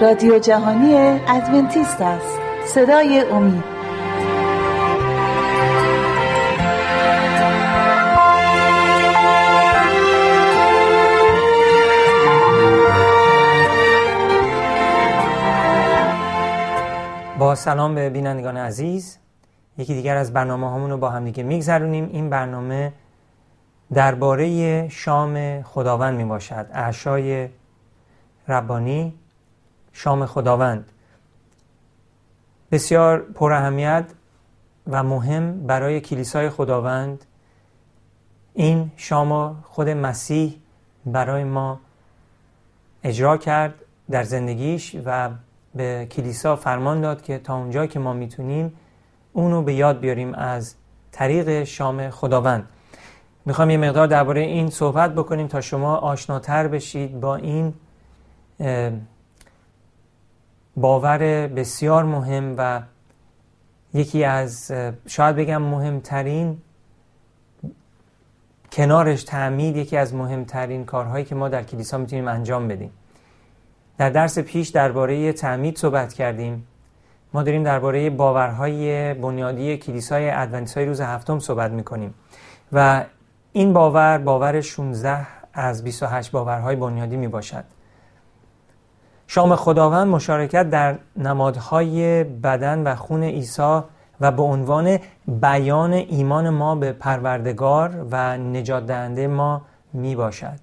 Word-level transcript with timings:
رادیو 0.00 0.38
جهانی 0.38 0.94
ادونتیست 1.28 2.00
است. 2.00 2.38
صدای 2.66 3.20
امید. 3.20 3.64
با 17.38 17.54
سلام 17.54 17.94
به 17.94 18.10
بینندگان 18.10 18.56
عزیز. 18.56 19.18
یکی 19.78 19.94
دیگر 19.94 20.16
از 20.16 20.32
برنامه 20.32 20.70
همون 20.70 20.90
رو 20.90 20.96
با 20.96 21.10
هم 21.10 21.24
دیگه 21.24 21.42
میگذرونیم. 21.42 22.08
این 22.12 22.30
برنامه 22.30 22.92
درباره 23.94 24.88
شام 24.88 25.62
خداوند 25.62 26.16
می 26.16 26.24
باشد 26.24 26.66
اعشای 26.72 27.48
ربانی 28.48 29.14
شام 29.96 30.26
خداوند. 30.26 30.92
بسیار 32.72 33.20
پر 33.20 33.52
اهمیت 33.52 34.04
و 34.86 35.02
مهم 35.02 35.66
برای 35.66 36.00
کلیسای 36.00 36.50
خداوند 36.50 37.24
این 38.54 38.90
شام 38.96 39.62
خود 39.62 39.88
مسیح 39.88 40.60
برای 41.06 41.44
ما 41.44 41.80
اجرا 43.04 43.36
کرد 43.36 43.74
در 44.10 44.22
زندگیش 44.22 44.96
و 45.04 45.30
به 45.74 46.06
کلیسا 46.10 46.56
فرمان 46.56 47.00
داد 47.00 47.22
که 47.22 47.38
تا 47.38 47.56
اونجا 47.56 47.86
که 47.86 47.98
ما 47.98 48.12
می‌تونیم 48.12 48.72
اونو 49.32 49.62
به 49.62 49.74
یاد 49.74 50.00
بیاریم 50.00 50.34
از 50.34 50.74
طریق 51.12 51.64
شام 51.64 52.10
خداوند. 52.10 52.68
می‌خوام 53.44 53.70
یه 53.70 53.76
مقدار 53.76 54.06
درباره 54.06 54.40
این 54.40 54.70
صحبت 54.70 55.14
بکنیم 55.14 55.46
تا 55.46 55.60
شما 55.60 55.96
آشناتر 55.96 56.68
بشید 56.68 57.20
با 57.20 57.36
این 57.36 57.74
باور 60.76 61.46
بسیار 61.46 62.04
مهم 62.04 62.54
و 62.58 62.80
یکی 63.94 64.24
از 64.24 64.72
شاید 65.06 65.36
بگم 65.36 65.62
مهمترین 65.62 66.58
کنارش 68.72 69.24
تعمید 69.24 69.76
یکی 69.76 69.96
از 69.96 70.14
مهمترین 70.14 70.84
کارهایی 70.84 71.24
که 71.24 71.34
ما 71.34 71.48
در 71.48 71.62
کلیسا 71.62 71.98
می‌تونیم 71.98 72.28
انجام 72.28 72.68
بدیم. 72.68 72.90
در 73.98 74.10
درس 74.10 74.38
پیش 74.38 74.68
درباره 74.68 75.32
تعمید 75.32 75.78
صحبت 75.78 76.12
کردیم. 76.12 76.66
ما 77.34 77.42
داریم 77.42 77.62
درباره 77.62 78.10
باورهای 78.10 79.14
بنیادی 79.14 79.76
کلیسای 79.76 80.30
ادونتیستای 80.30 80.86
روز 80.86 81.00
هفتم 81.00 81.38
صحبت 81.38 81.70
می‌کنیم 81.70 82.14
و 82.72 83.04
این 83.52 83.72
باور 83.72 84.18
باور 84.18 84.60
16 84.60 85.26
از 85.52 85.84
28 85.84 86.30
باورهای 86.30 86.76
بنیادی 86.76 87.16
می 87.16 87.28
باشد 87.28 87.64
شام 89.26 89.56
خداوند 89.56 90.06
مشارکت 90.06 90.70
در 90.70 90.98
نمادهای 91.16 92.24
بدن 92.24 92.82
و 92.82 92.94
خون 92.94 93.22
عیسی 93.22 93.80
و 94.20 94.32
به 94.32 94.42
عنوان 94.42 94.98
بیان 95.28 95.92
ایمان 95.92 96.50
ما 96.50 96.74
به 96.74 96.92
پروردگار 96.92 98.06
و 98.10 98.38
نجات 98.38 98.86
دهنده 98.86 99.26
ما 99.26 99.62
می 99.92 100.16
باشد. 100.16 100.60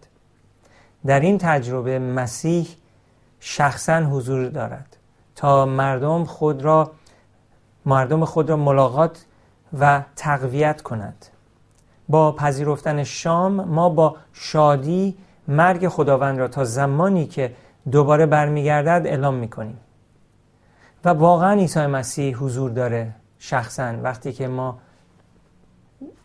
در 1.05 1.19
این 1.19 1.37
تجربه 1.37 1.99
مسیح 1.99 2.67
شخصا 3.39 3.99
حضور 3.99 4.47
دارد 4.47 4.97
تا 5.35 5.65
مردم 5.65 6.23
خود 6.23 6.61
را 6.61 6.91
مردم 7.85 8.25
خود 8.25 8.49
را 8.49 8.57
ملاقات 8.57 9.25
و 9.79 10.01
تقویت 10.15 10.81
کند. 10.81 11.25
با 12.09 12.31
پذیرفتن 12.31 13.03
شام 13.03 13.51
ما 13.51 13.89
با 13.89 14.15
شادی 14.33 15.17
مرگ 15.47 15.87
خداوند 15.87 16.39
را 16.39 16.47
تا 16.47 16.63
زمانی 16.63 17.27
که 17.27 17.53
دوباره 17.91 18.25
برمیگردد 18.25 19.07
اعلام 19.07 19.33
می‌کنیم. 19.33 19.77
و 21.05 21.09
واقعا 21.09 21.53
عیسی 21.53 21.85
مسیح 21.85 22.37
حضور 22.37 22.71
داره 22.71 23.15
شخصا 23.39 23.93
وقتی 24.03 24.33
که 24.33 24.47
ما 24.47 24.79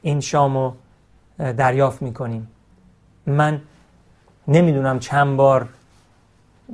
این 0.02 0.20
شام 0.20 0.56
رو 0.56 0.74
دریافت 1.38 2.02
می‌کنیم. 2.02 2.48
من 3.26 3.60
نمی‌دونم 4.48 4.98
چند 4.98 5.36
بار 5.36 5.68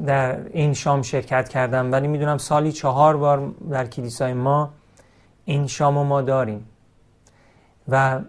در 0.06 0.48
این 0.48 0.74
شام 0.74 1.02
شرکت 1.02 1.48
کردم 1.48 1.92
ولی 1.92 2.08
می‌دونم 2.08 2.38
سالی 2.38 2.72
چهار 2.72 3.16
بار 3.16 3.52
در 3.70 3.86
کلیسای 3.86 4.32
ما 4.32 4.70
این 5.44 5.66
شام 5.66 6.06
ما 6.06 6.22
داریم. 6.22 6.66
و 7.88 8.20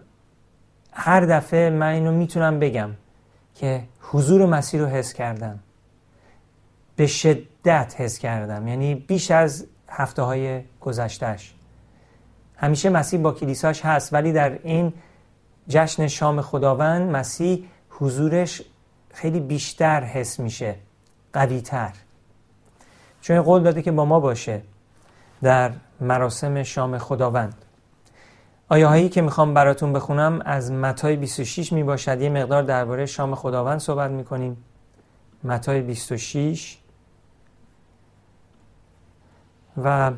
هر 0.91 1.21
دفعه 1.25 1.69
من 1.69 1.87
اینو 1.93 2.11
می‌تونم 2.11 2.59
بگم 2.59 2.89
که 3.55 3.83
حضور 4.01 4.45
مسیح 4.45 4.79
رو 4.81 4.87
حس 4.87 5.13
کردم. 5.13 5.59
به 6.95 7.07
شدت 7.07 7.95
حس 7.97 8.17
کردم. 8.17 8.67
یعنی 8.67 8.95
بیش 8.95 9.31
از 9.31 9.67
هفته 9.89 10.21
های 10.21 10.61
گذشتهش 10.81 11.53
همیشه 12.55 12.89
مسیح 12.89 13.19
با 13.19 13.31
کلیساش 13.31 13.85
هست 13.85 14.13
ولی 14.13 14.31
در 14.31 14.59
این 14.63 14.93
جشن 15.67 16.07
شام 16.07 16.41
خداوند 16.41 17.11
مسیح 17.11 17.65
حضورش 17.89 18.61
خیلی 19.13 19.39
بیشتر 19.39 20.03
حس 20.03 20.39
میشه 20.39 20.75
قویتر. 21.33 21.91
چون 23.21 23.41
قول 23.41 23.63
داده 23.63 23.81
که 23.81 23.91
با 23.91 24.05
ما 24.05 24.19
باشه 24.19 24.61
در 25.41 25.71
مراسم 26.01 26.63
شام 26.63 26.97
خداوند. 26.97 27.55
آیه 28.69 28.87
هایی 28.87 29.09
که 29.09 29.21
می‌خوام 29.21 29.53
براتون 29.53 29.93
بخونم 29.93 30.41
از 30.45 30.71
متای 30.71 31.15
26 31.15 31.73
می 31.73 31.83
باشد 31.83 32.21
یه 32.21 32.29
مقدار 32.29 32.63
درباره 32.63 33.05
شام 33.05 33.35
خداوند 33.35 33.79
صحبت 33.79 34.11
می‌کنیم. 34.11 34.57
متای 35.43 35.81
26 35.81 36.77
و 39.77 40.11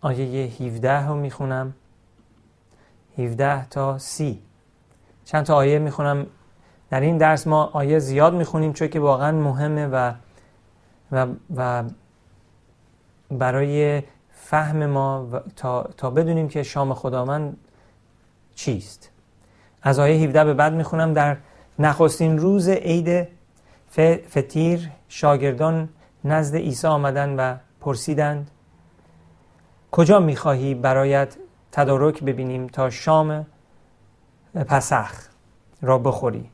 آیه 0.00 0.46
17 0.46 1.06
رو 1.06 1.14
می‌خونم. 1.14 1.74
17 3.18 3.68
تا 3.68 3.98
30 3.98 4.42
چند 5.24 5.44
تا 5.44 5.54
آیه 5.54 5.78
می‌خونم. 5.78 6.26
در 6.90 7.00
این 7.00 7.18
درس 7.18 7.46
ما 7.46 7.64
آیه 7.64 7.98
زیاد 7.98 8.34
می‌خونیم 8.34 8.72
چون 8.72 8.88
که 8.88 9.00
واقعا 9.00 9.32
مهمه 9.32 9.86
و 9.86 10.12
و, 11.12 11.26
و 11.56 11.84
برای 13.30 14.02
فهم 14.32 14.86
ما 14.86 15.28
تا, 15.56 15.82
تا 15.82 16.10
بدونیم 16.10 16.48
که 16.48 16.62
شام 16.62 16.94
خداوند 16.94 17.56
چیست. 18.54 19.10
از 19.82 19.98
آیه 19.98 20.24
17 20.24 20.44
به 20.44 20.54
بعد 20.54 20.72
می‌خونم. 20.72 21.12
در 21.12 21.36
نخستین 21.78 22.38
روز 22.38 22.68
عید 22.68 23.28
فتیر 24.28 24.90
شاگردان 25.08 25.88
نزد 26.24 26.56
عیسی 26.56 26.86
آمدن 26.86 27.36
و 27.36 27.56
پرسیدند 27.80 28.50
کجا 29.92 30.20
می‌خواهی 30.20 30.74
برایت 30.74 31.36
تدارک 31.72 32.24
ببینیم 32.24 32.66
تا 32.66 32.90
شام 32.90 33.46
پسخ 34.54 35.28
را 35.82 35.98
بخوری؟ 35.98 36.50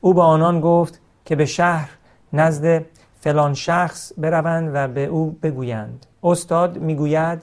او 0.00 0.14
به 0.14 0.22
آنان 0.22 0.60
گفت 0.60 1.00
که 1.24 1.36
به 1.36 1.46
شهر 1.46 1.90
نزد 2.32 2.84
فلان 3.20 3.54
شخص 3.54 4.12
بروند 4.18 4.70
و 4.74 4.88
به 4.88 5.04
او 5.04 5.30
بگویند. 5.42 6.06
استاد 6.22 6.78
می‌گوید 6.78 7.42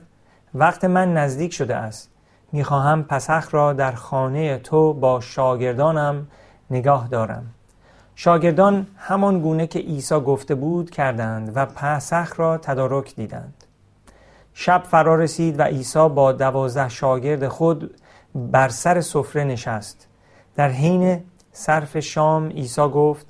وقت 0.54 0.86
من 0.86 1.14
نزدیک 1.14 1.54
شده 1.54 1.76
است. 1.76 2.12
می‌خواهم 2.52 3.04
پسخ 3.04 3.54
را 3.54 3.74
در 3.74 3.92
خانه 3.92 4.58
تو 4.58 4.94
با 4.94 5.20
شاگردانم 5.20 6.28
نگاه 6.72 7.08
دارم. 7.08 7.54
شاگردان 8.20 8.88
همان 8.98 9.40
گونه 9.40 9.68
که 9.68 9.80
عیسی 9.80 10.16
گفته 10.16 10.56
بود 10.56 10.90
کردند 10.90 11.52
و 11.56 11.66
پسخ 11.66 12.40
را 12.40 12.58
تدارک 12.58 13.16
دیدند. 13.16 13.64
شب 14.54 14.84
فرا 14.84 15.16
رسید 15.16 15.60
و 15.60 15.64
عیسی 15.64 16.10
با 16.10 16.32
دوازده 16.32 16.90
شاگرد 16.90 17.48
خود 17.48 17.96
بر 18.36 18.70
سر 18.70 19.02
سفره 19.02 19.44
نشست. 19.44 20.08
در 20.56 20.70
حین 20.70 21.24
صرف 21.52 22.00
شام 22.00 22.50
عیسی 22.50 22.82
گفت 22.82 23.26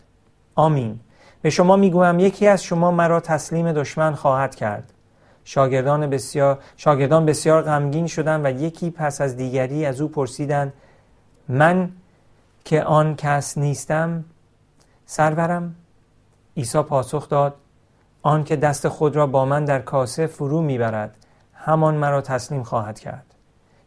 آمین. 0.55 0.99
به 1.41 1.49
شما 1.49 1.75
می‌گویم 1.75 2.19
یکی 2.19 2.47
از 2.47 2.63
شما 2.63 2.91
مرا 2.91 3.19
تسلیم 3.19 3.71
دشمن 3.71 4.15
خواهد 4.15 4.55
کرد. 4.55 4.93
شاگردان 5.43 6.09
بسیار 6.09 6.59
شاگردان 6.77 7.25
بسیار 7.25 7.61
غمگین 7.61 8.07
شدند 8.07 8.45
و 8.45 8.51
یکی 8.51 8.89
پس 8.89 9.21
از 9.21 9.37
دیگری 9.37 9.85
از 9.85 10.01
او 10.01 10.07
پرسیدند 10.07 10.73
من 11.49 11.91
که 12.65 12.83
آن 12.83 13.15
کس 13.15 13.57
نیستم 13.57 14.23
سرورم. 15.09 15.75
عیسی 16.57 16.81
پاسخ 16.81 17.29
داد 17.29 17.55
آن 18.21 18.43
که 18.43 18.55
دست 18.55 18.87
خود 18.87 19.15
را 19.15 19.27
با 19.27 19.45
من 19.45 19.65
در 19.65 19.79
کاسه 19.79 20.27
فرو 20.27 20.61
می‌برد 20.61 21.17
همان 21.53 21.95
مرا 21.95 22.21
تسلیم 22.21 22.63
خواهد 22.63 22.99
کرد. 22.99 23.25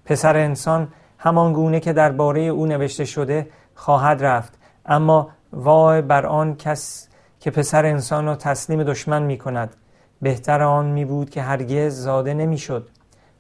پسر 0.05 0.37
انسان 0.37 0.89
همان 1.19 1.53
گونه 1.53 1.81
که 1.81 1.93
درباره 1.93 2.41
او 2.41 2.67
نوشته 2.67 3.05
شده 3.05 3.49
خواهد 3.75 4.25
رفت 4.25 4.59
اما 4.87 5.31
وای 5.53 6.03
بر 6.03 6.27
آن 6.27 6.57
کس 6.57 7.09
که 7.41 7.51
پسر 7.51 7.87
انسان 7.87 8.27
را 8.27 8.37
تسلیم 8.37 8.83
دشمن 8.83 9.23
می 9.23 9.39
کند 9.39 9.77
بهتر 10.23 10.63
آن 10.63 10.87
می 10.87 11.05
بود 11.05 11.31
که 11.31 11.43
هرگز 11.43 11.95
زاده 11.95 12.35
نمی 12.35 12.59
شد 12.59 12.89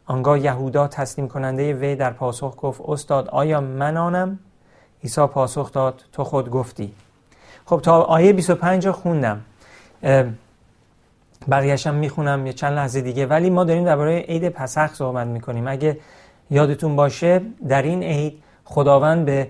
آنگاه 0.06 0.40
یهودا 0.40 0.88
تسلیم 0.88 1.28
کننده 1.28 1.74
وی 1.74 1.96
در 1.96 2.10
پاسخ 2.10 2.54
گفت 2.58 2.80
استاد 2.84 3.28
آیا 3.28 3.60
من 3.60 3.96
آنم؟ 3.96 4.38
عیسی 5.02 5.26
پاسخ 5.26 5.72
داد 5.72 6.04
تو 6.12 6.24
خود 6.24 6.50
گفتی. 6.50 6.94
خب 7.70 7.80
تا 7.80 8.02
آیه 8.02 8.32
25 8.32 8.86
رو 8.86 8.92
خوندم. 8.92 9.40
بقیهشم 11.50 11.94
می‌خونم 11.94 12.46
یه 12.46 12.52
چند 12.52 12.72
لحظه 12.72 13.00
دیگه. 13.00 13.26
ولی 13.26 13.50
ما 13.50 13.64
داریم 13.64 13.84
درباره 13.84 14.18
عید 14.18 14.48
پسخ 14.48 14.94
صحبت 14.94 15.26
می‌کنیم. 15.26 15.68
اگه 15.68 15.98
یادتون 16.50 16.96
باشه 16.96 17.40
در 17.68 17.82
این 17.82 18.02
عید 18.02 18.42
خداوند 18.64 19.24
به 19.24 19.48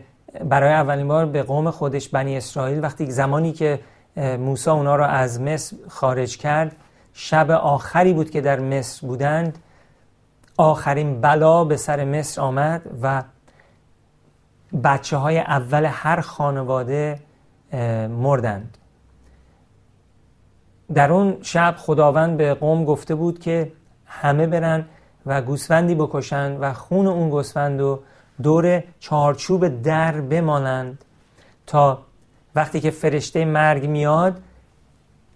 برای 0.49 0.73
اولین 0.73 1.09
بار 1.09 1.27
به 1.27 1.43
قوم 1.43 1.71
خودش 1.71 2.09
بنی 2.09 2.37
اسرائیل 2.37 2.83
وقتی 2.83 3.11
زمانی 3.11 3.53
که 3.53 3.81
موسی 4.17 4.71
اونا 4.71 4.97
رو 4.97 5.05
از 5.05 5.41
مصر 5.41 5.77
خارج 5.89 6.37
کرد 6.37 6.77
شب 7.13 7.51
آخری 7.51 8.13
بود 8.13 8.31
که 8.31 8.41
در 8.41 8.61
مصر 8.61 9.07
بودند 9.07 9.59
آخرین 10.57 11.21
بلا 11.21 11.65
به 11.65 11.77
سر 11.77 12.05
مصر 12.05 12.41
آمد 12.41 12.83
و 13.03 13.23
بچه 14.85 15.17
های 15.17 15.39
اول 15.39 15.85
هر 15.85 16.21
خانواده 16.21 17.19
مردند. 18.09 18.79
در 20.95 21.13
اون 21.13 21.37
شب 21.43 21.75
خداوند 21.79 22.37
به 22.37 22.55
قوم 22.55 22.85
گفته 22.85 23.15
بود 23.15 23.39
که 23.39 23.73
همه 24.07 24.47
برن 24.47 24.85
و 25.27 25.43
گوسفندی 25.43 25.95
بکشند 25.95 26.59
و 26.61 26.73
خون 26.73 27.07
اون 27.07 27.31
گوسفند 27.31 27.81
رو 27.81 28.01
دور 28.43 28.83
چارچوب 29.01 29.83
در 29.83 30.21
بمانند 30.21 31.05
تا 31.67 32.03
وقتی 32.55 32.81
که 32.81 32.91
فرشته 32.91 33.45
مرگ 33.45 33.87
میاد 33.87 34.41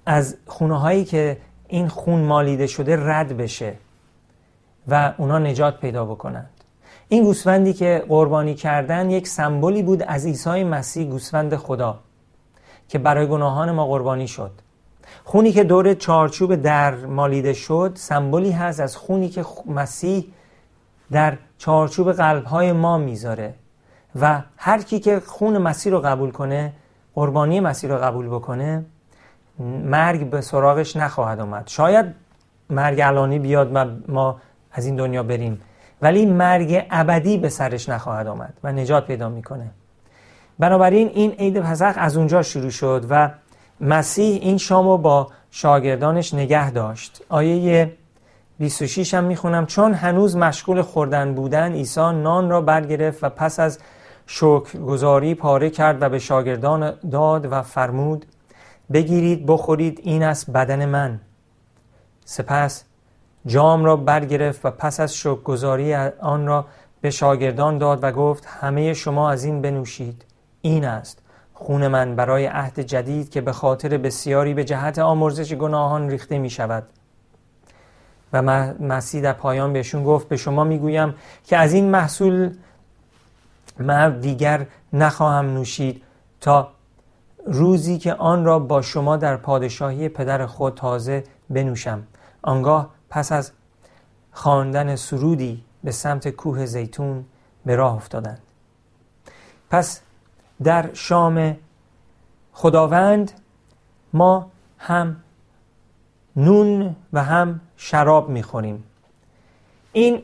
از 0.07 0.37
خونه 0.47 0.79
هایی 0.81 1.05
که 1.05 1.37
این 1.69 1.89
خون 1.89 2.21
مالیده 2.21 2.67
شده 2.67 2.97
رد 2.97 3.37
بشه 3.37 3.75
و 4.89 5.13
اونا 5.19 5.39
نجات 5.39 5.81
پیدا 5.81 6.05
بکنند. 6.05 6.51
این 7.09 7.25
گوسفندی 7.25 7.73
که 7.73 8.05
قربانی 8.09 8.55
کردن 8.55 9.11
یک 9.11 9.29
سمبولی 9.29 9.83
بود 9.83 10.03
از 10.03 10.27
عیسی 10.27 10.65
مسیح 10.65 11.09
گوسفند 11.09 11.57
خدا. 11.57 11.99
که 12.89 12.99
برای 12.99 13.27
گناهان 13.27 13.71
ما 13.71 13.87
قربانی 13.87 14.29
شد. 14.29 14.51
خونی 15.25 15.53
که 15.53 15.65
دور 15.65 15.95
چارچوب 15.95 16.55
در 16.55 16.95
مالیده 16.95 17.53
شد 17.53 17.93
سمبولی 17.95 18.51
هست 18.51 18.81
از 18.81 18.97
خونی 18.97 19.29
که 19.29 19.45
مسیح 19.67 20.33
در 21.13 21.39
چارچوب 21.59 22.13
قلبهای 22.13 22.73
ما 22.73 22.99
می‌ذاره 22.99 23.55
و 24.21 24.43
هر 24.57 24.83
کی 24.83 25.01
که 25.01 25.21
خون 25.21 25.59
مسیح 25.59 25.93
رو 25.93 26.01
قبول 26.01 26.31
کنه 26.31 26.73
قربانی 27.15 27.61
مسیح 27.61 27.91
رو 27.91 27.97
قبول 27.97 28.29
بکنه 28.29 28.85
مرگ 29.85 30.31
به 30.31 30.41
سراغش 30.41 30.97
نخواهد 30.97 31.41
آمد. 31.41 31.67
شاید 31.67 32.07
مرگ 32.71 33.01
علانی 33.01 33.39
بیاد 33.39 33.71
و 33.75 33.85
ما 34.09 34.41
از 34.73 34.87
این 34.87 34.97
دنیا 34.97 35.23
بریم 35.23 35.61
ولی 36.03 36.27
مرگ 36.27 36.87
ابدی 36.91 37.39
به 37.39 37.49
سرش 37.49 37.89
نخواهد 37.89 38.27
آمد 38.27 38.55
و 38.65 38.73
نجات 38.73 39.07
پیدا 39.07 39.29
می‌کنه. 39.29 39.71
بنابراین 40.59 41.09
این 41.09 41.31
عید 41.31 41.61
پسخ 41.61 41.95
از 41.97 42.17
اونجا 42.17 42.43
شروع 42.43 42.71
شد 42.71 43.06
و 43.11 43.31
مسیح 43.81 44.39
این 44.43 44.59
شام 44.59 44.89
رو 44.89 44.99
با 44.99 45.29
شاگردانش 45.51 46.35
نگه 46.35 46.71
داشت. 46.71 47.23
آیه 47.29 47.93
26 48.59 49.15
هم 49.15 49.25
می‌خونم. 49.25 49.67
چون 49.67 49.95
هنوز 49.95 50.37
مشغول 50.37 50.83
خوردن 50.83 51.35
بودن 51.35 51.73
عیسی 51.73 52.01
نان 52.01 52.51
را 52.51 52.61
برگرفت 52.61 53.25
و 53.25 53.29
پس 53.29 53.61
از 53.61 53.79
شکرگزاری 54.27 55.35
پاره 55.35 55.71
کرد 55.71 56.03
و 56.03 56.09
به 56.09 56.19
شاگردان 56.19 56.93
داد 57.11 57.53
و 57.53 57.62
فرمود 57.62 58.27
بگیرید 58.93 59.47
بخورید 59.47 60.01
این 60.03 60.23
است 60.23 60.51
بدن 60.51 60.85
من. 60.85 61.21
سپس 62.25 62.85
جام 63.47 63.85
را 63.85 63.97
برگرفت 63.97 64.67
و 64.67 64.71
پس 64.71 65.01
از 65.01 65.17
شکرگزاری 65.17 65.95
آن 66.21 66.47
را 66.47 66.67
به 67.01 67.11
شاگردان 67.11 67.79
داد 67.79 68.05
و 68.05 68.12
گفت 68.12 68.47
همه 68.47 68.95
شما 68.95 69.31
از 69.31 69.45
این 69.45 69.62
بنوشید. 69.62 70.25
این 70.65 70.85
است. 70.85 71.19
خون 71.55 71.89
من 71.89 72.17
برای 72.17 72.47
عهد 72.47 72.81
جدید 72.81 73.31
که 73.31 73.41
به 73.41 73.53
خاطر 73.53 73.99
بسیاری 73.99 74.55
به 74.55 74.65
جهت 74.65 74.99
آمرزش 74.99 75.53
گناهان 75.55 76.11
ریخته 76.11 76.39
می 76.39 76.51
شود 76.51 76.87
و 78.33 78.43
مسیح 78.81 79.23
در 79.23 79.33
پایان 79.33 79.73
بهشون 79.73 80.05
گفت 80.05 80.29
به 80.29 80.37
شما 80.37 80.65
می‌گویم 80.65 81.15
که 81.45 81.57
از 81.57 81.73
این 81.73 81.91
محصول 81.91 82.57
من 83.79 84.21
دیگر 84.21 84.67
نخواهم 84.93 85.55
نوشید 85.55 86.03
تا 86.41 86.69
روزی 87.47 87.99
که 87.99 88.15
آن 88.15 88.45
را 88.45 88.59
با 88.59 88.83
شما 88.83 89.17
در 89.17 89.37
پادشاهی 89.37 90.09
پدر 90.09 90.47
خود 90.47 90.75
تازه 90.75 91.25
بنوشم. 91.51 92.03
آنگاه 92.43 92.91
پس 93.11 93.33
از 93.33 93.53
خواندن 94.33 94.97
سرودی 94.97 95.65
به 95.85 95.91
سمت 95.91 96.29
کوه 96.29 96.67
زیتون 96.67 97.25
به 97.67 97.77
راه 97.77 97.95
افتادند. 97.95 98.39
پس 99.71 100.01
در 100.62 100.95
شام 100.95 101.56
خداوند 102.53 103.33
ما 104.12 104.51
هم 104.79 105.17
نون 106.37 106.97
و 107.12 107.25
هم 107.25 107.61
شراب 107.77 108.29
می‌خوریم. 108.29 108.85
این 109.93 110.23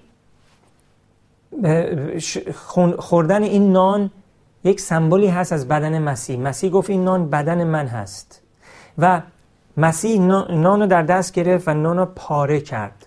خوردن 2.99 3.43
این 3.43 3.73
نان 3.73 4.11
یک 4.65 4.81
سمبولی 4.81 5.27
هست 5.29 5.53
از 5.53 5.69
بدن 5.69 5.99
مسیح. 5.99 6.41
مسیح 6.41 6.71
گفت 6.71 6.91
این 6.91 7.05
نان 7.05 7.31
بدن 7.31 7.65
من 7.65 7.87
هست. 7.87 8.43
و 8.99 9.23
مسیح 9.77 10.21
نان 10.21 10.81
رو 10.81 10.87
در 10.87 11.03
دست 11.03 11.32
گرفت 11.32 11.69
و 11.69 11.75
نان 11.75 11.97
رو 11.97 12.06
پاره 12.06 12.61
کرد. 12.61 13.06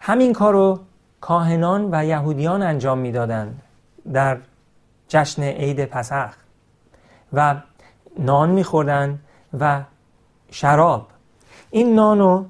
همین 0.00 0.32
کار 0.32 0.52
رو 0.52 0.80
کاهنان 1.20 1.88
و 1.92 2.04
یهودیان 2.04 2.62
انجام 2.62 2.98
می‌دادند. 2.98 3.62
در 4.12 4.38
جشن 5.08 5.42
عید 5.42 5.84
پسخ. 5.84 6.34
و 7.32 7.62
نان 8.18 8.50
میخوردن 8.50 9.18
و 9.60 9.82
شراب. 10.50 11.06
این 11.70 11.94
نانو 11.94 12.44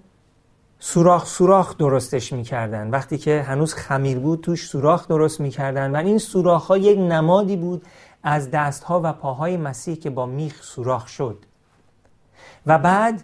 سوراخ 0.79 1.27
سوراخ 1.27 1.77
درستش 1.77 2.33
می‌کردن. 2.33 2.91
وقتی 2.91 3.19
که 3.19 3.43
هنوز 3.43 3.75
خمیر 3.75 4.19
بود 4.19 4.41
توش 4.41 4.69
سوراخ 4.69 5.09
درست 5.09 5.41
می‌کردن. 5.41 5.97
و 5.97 5.97
این 5.97 6.19
سوراخ 6.19 6.67
ها 6.67 6.77
یک 6.77 6.99
نمادی 6.99 7.57
بود 7.57 7.87
از 8.23 8.51
دست 8.51 8.85
ها 8.85 9.01
و 9.05 9.13
پاهای 9.13 9.57
مسیح 9.57 9.97
که 9.97 10.11
با 10.11 10.27
میخ 10.27 10.63
سوراخ 10.63 11.09
شد. 11.09 11.39
و 12.67 12.79
بعد 12.79 13.23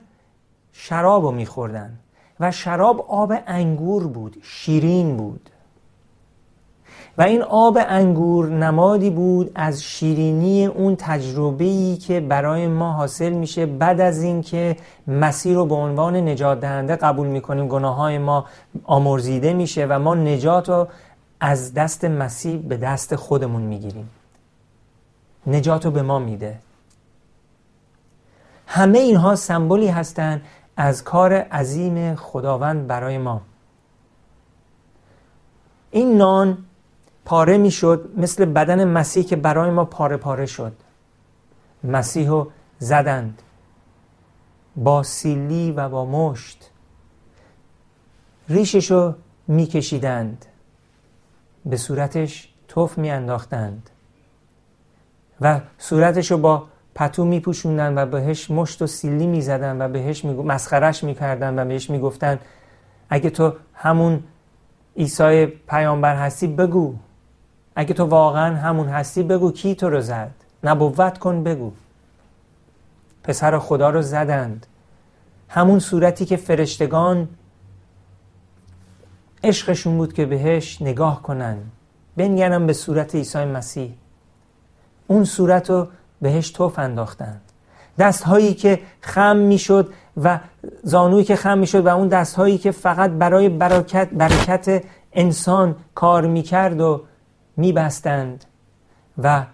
شراب 0.72 1.24
رو 1.24 1.30
میخوردن. 1.30 1.98
و 2.40 2.50
شراب 2.50 3.06
آب 3.08 3.32
انگور 3.46 4.06
بود 4.06 4.36
شیرین 4.42 5.16
بود. 5.16 5.50
و 7.18 7.22
این 7.22 7.42
آب 7.42 7.78
انگور 7.88 8.48
نمادی 8.48 9.10
بود 9.10 9.50
از 9.54 9.82
شیرینی 9.82 10.66
اون 10.66 10.96
تجربه‌ای 10.96 11.96
که 11.96 12.20
برای 12.20 12.66
ما 12.66 12.92
حاصل 12.92 13.32
میشه 13.32 13.66
بعد 13.66 14.00
از 14.00 14.22
اینکه 14.22 14.76
مسیر 15.06 15.54
رو 15.54 15.66
به 15.66 15.74
عنوان 15.74 16.16
نجات 16.16 16.60
دهنده 16.60 16.96
قبول 16.96 17.26
می‌کنیم 17.26 17.68
گناه 17.68 17.96
های 17.96 18.18
ما 18.18 18.44
آمرزیده 18.84 19.52
میشه 19.52 19.86
و 19.86 19.98
ما 19.98 20.14
نجات 20.14 20.68
رو 20.68 20.88
از 21.40 21.74
دست 21.74 22.04
مسیح 22.04 22.58
به 22.58 22.76
دست 22.76 23.16
خودمون 23.16 23.62
می‌گیریم. 23.62 24.10
نجات 25.46 25.84
رو 25.84 25.90
به 25.90 26.02
ما 26.02 26.18
میده. 26.18 26.58
همه 28.66 28.98
اینها 28.98 29.36
سمبولی 29.36 29.88
هستند 29.88 30.42
از 30.76 31.04
کار 31.04 31.32
عظیم 31.32 32.14
خداوند 32.14 32.86
برای 32.86 33.18
ما. 33.18 33.40
این 35.90 36.16
نان 36.16 36.58
پاره 37.24 37.58
می‌شد 37.58 38.10
مثل 38.16 38.44
بدن 38.44 38.84
مسیح 38.84 39.24
که 39.24 39.36
برای 39.36 39.70
ما 39.70 39.84
پاره 39.84 40.16
پاره 40.16 40.46
شد. 40.46 40.72
مسیح 41.84 42.28
رو 42.28 42.50
زدند 42.78 43.42
با 44.76 45.02
سیلی 45.02 45.72
و 45.72 45.88
با 45.88 46.04
مشت. 46.04 46.70
ریشش 48.48 48.90
رو 48.90 49.14
میکشیدند. 49.48 50.46
به 51.66 51.76
صورتش 51.76 52.48
توف 52.68 52.98
میانداختند. 52.98 53.90
و 55.40 55.60
صورتش 55.78 56.30
رو 56.30 56.38
با 56.38 56.66
پتو 56.94 57.24
میپوشوندن 57.24 57.98
و 57.98 58.06
بهش 58.06 58.50
مشت 58.50 58.82
و 58.82 58.86
سیلی 58.86 59.26
می‌زدن 59.26 59.82
و 59.82 59.88
بهش 59.88 60.24
مسخرش 60.24 61.04
می‌کردن 61.04 61.58
و 61.58 61.64
بهش 61.64 61.90
می‌گفتن 61.90 62.38
اگه 63.10 63.30
تو 63.30 63.52
همون 63.74 64.24
عیسی 64.96 65.46
پیامبر 65.46 66.16
هستی 66.16 66.46
بگو. 66.46 66.94
اگه 67.76 67.94
تو 67.94 68.04
واقعا 68.04 68.56
همون 68.56 68.88
هستی 68.88 69.22
بگو 69.22 69.52
کی 69.52 69.74
تو 69.74 69.90
رو 69.90 70.00
زد. 70.00 70.30
نبوت 70.64 71.18
کن 71.18 71.44
بگو. 71.44 71.72
پسر 73.22 73.58
خدا 73.58 73.90
رو 73.90 74.02
زدند. 74.02 74.66
همون 75.48 75.78
صورتی 75.78 76.24
که 76.24 76.36
فرشتگان 76.36 77.28
عشقشون 79.44 79.98
بود 79.98 80.12
که 80.12 80.26
بهش 80.26 80.82
نگاه 80.82 81.22
کنن. 81.22 81.56
بنگرم 82.16 82.66
به 82.66 82.72
صورت 82.72 83.14
عیسی 83.14 83.44
مسیح. 83.44 83.94
اون 85.06 85.24
صورت 85.24 85.70
رو 85.70 85.88
بهش 86.22 86.50
توف 86.50 86.78
انداختند 86.78 87.40
دست 87.98 88.24
هایی 88.24 88.54
که 88.54 88.80
خم 89.00 89.36
می‌شد 89.36 89.92
و 90.22 90.40
زانویی 90.82 91.24
که 91.24 91.36
خم 91.36 91.58
می‌شد 91.58 91.86
و 91.86 91.88
اون 91.88 92.08
دست 92.08 92.34
هایی 92.34 92.58
که 92.58 92.70
فقط 92.70 93.10
برای 93.10 93.48
برکت, 93.48 94.08
برکت 94.12 94.84
انسان 95.12 95.76
کار 95.94 96.26
می‌کرد 96.26 96.80
و 96.80 97.02
میبستند 97.56 98.44
و 99.22 99.44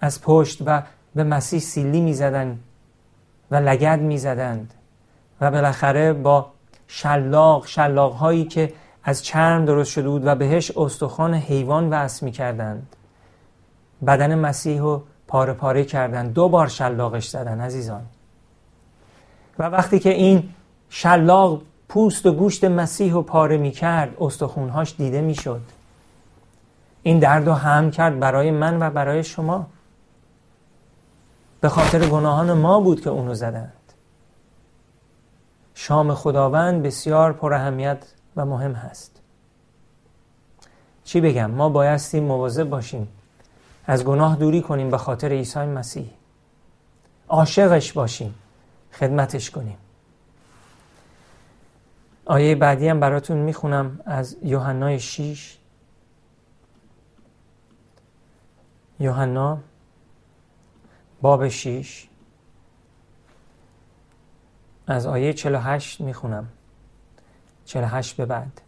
از 0.00 0.22
پشت 0.22 0.62
و 0.66 0.82
به 1.14 1.24
مسیح 1.24 1.60
سیلی 1.60 2.00
می‌زدند 2.00 2.60
و 3.50 3.56
لگد 3.56 4.00
می‌زدند 4.00 4.74
و 5.40 5.50
بالاخره 5.50 6.12
با 6.12 6.52
شلاق 6.86 7.66
شلاق 7.66 8.12
هایی 8.12 8.44
که 8.44 8.72
از 9.04 9.24
چرم 9.24 9.64
درست 9.64 9.90
شده 9.90 10.08
بود 10.08 10.26
و 10.26 10.34
بهش 10.34 10.70
استخوان 10.70 11.34
حیوان 11.34 11.90
وصل 11.90 12.26
می 12.26 12.32
کردند 12.32 12.96
بدن 14.06 14.34
مسیح 14.34 14.80
رو 14.80 15.02
پاره 15.26 15.52
پاره 15.52 15.84
کردن 15.84 16.28
دو 16.28 16.48
بار 16.48 16.68
شلاقش 16.68 17.28
زدن 17.28 17.60
عزیزان. 17.60 18.02
و 19.58 19.62
وقتی 19.62 19.98
که 19.98 20.10
این 20.10 20.48
شلاق 20.88 21.62
پوست 21.88 22.26
و 22.26 22.32
گوشت 22.32 22.64
مسیح 22.64 23.12
رو 23.12 23.22
پاره 23.22 23.56
می 23.56 23.70
کرد 23.70 24.16
استخونهاش 24.20 24.94
دیده 24.96 25.20
می 25.20 25.34
شد 25.34 25.60
این 27.08 27.18
درد 27.18 27.46
رو 27.46 27.52
هم 27.52 27.90
کرد 27.90 28.20
برای 28.20 28.50
من 28.50 28.82
و 28.82 28.90
برای 28.90 29.24
شما. 29.24 29.66
به 31.60 31.68
خاطر 31.68 32.06
گناهان 32.06 32.52
ما 32.52 32.80
بود 32.80 33.00
که 33.00 33.10
اونو 33.10 33.34
زدند. 33.34 33.92
شام 35.74 36.14
خداوند 36.14 36.82
بسیار 36.82 37.32
پر 37.32 37.54
اهمیت 37.54 38.06
و 38.36 38.44
مهم 38.44 38.72
هست. 38.72 39.20
چی 41.04 41.20
بگم؟ 41.20 41.50
ما 41.50 41.68
بایستی 41.68 42.20
مواظب 42.20 42.68
باشیم 42.68 43.08
از 43.86 44.04
گناه 44.04 44.36
دوری 44.36 44.62
کنیم 44.62 44.90
به 44.90 44.98
خاطر 44.98 45.32
عیسی 45.32 45.58
مسیح. 45.58 46.10
عاشقش 47.28 47.92
باشیم 47.92 48.34
خدمتش 48.92 49.50
کنیم. 49.50 49.78
آیه 52.26 52.54
بعدی 52.54 52.88
هم 52.88 53.00
براتون 53.00 53.36
می‌خونم 53.36 54.00
از 54.06 54.36
یوحنا 54.42 54.98
6 54.98 55.58
یوحنا 59.00 59.58
باب 61.22 61.48
6 61.48 62.08
از 64.86 65.06
آیه 65.06 65.32
48 65.32 66.00
می‌خونم. 66.00 66.48
48 67.64 68.16
به 68.16 68.26
بعد. 68.26 68.60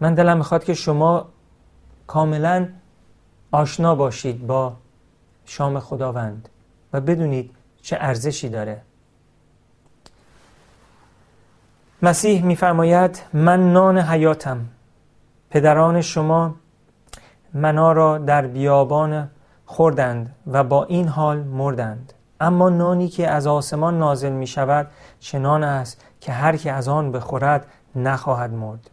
من 0.00 0.14
دلم 0.14 0.36
می‌خواد 0.36 0.64
که 0.64 0.74
شما 0.74 1.28
کاملا 2.06 2.68
آشنا 3.52 3.94
باشید 3.94 4.46
با 4.46 4.76
شام 5.44 5.80
خداوند 5.80 6.48
و 6.92 7.00
بدونید 7.00 7.50
چه 7.82 7.96
ارزشی 8.00 8.48
داره. 8.48 8.82
مسیح 12.02 12.44
میفرماید 12.44 13.22
من 13.32 13.72
نان 13.72 13.98
حیاتم. 13.98 14.68
پدران 15.54 16.00
شما 16.00 16.54
منا 17.54 17.92
را 17.92 18.18
در 18.18 18.46
بیابان 18.46 19.30
خوردند 19.66 20.34
و 20.46 20.64
با 20.64 20.84
این 20.84 21.08
حال 21.08 21.38
مردند. 21.38 22.12
اما 22.40 22.68
نانی 22.68 23.08
که 23.08 23.28
از 23.28 23.46
آسمان 23.46 23.98
نازل 23.98 24.32
می 24.32 24.46
شود 24.46 24.86
چنان 25.20 25.64
است 25.64 26.04
که 26.20 26.32
هر 26.32 26.56
که 26.56 26.72
از 26.72 26.88
آن 26.88 27.12
بخورد 27.12 27.66
نخواهد 27.96 28.52
مرد. 28.52 28.90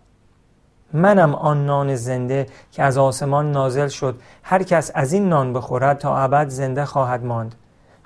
منم 0.93 1.35
آن 1.35 1.65
نان 1.65 1.95
زنده 1.95 2.45
که 2.71 2.83
از 2.83 2.97
آسمان 2.97 3.51
نازل 3.51 3.87
شد 3.87 4.19
هر 4.43 4.63
کس 4.63 4.91
از 4.95 5.13
این 5.13 5.29
نان 5.29 5.53
بخورد 5.53 5.97
تا 5.97 6.17
ابد 6.17 6.49
زنده 6.49 6.85
خواهد 6.85 7.25
ماند. 7.25 7.55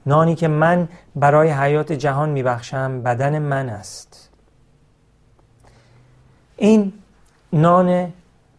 نانی 0.06 0.36
که 0.36 0.48
من 0.48 0.88
برای 1.16 1.50
حیات 1.50 1.92
جهان 1.92 2.30
میبخشم 2.30 3.02
بدن 3.02 3.40
من 3.40 3.70
است. 3.70 4.30
این 6.58 6.94
نان 7.54 8.14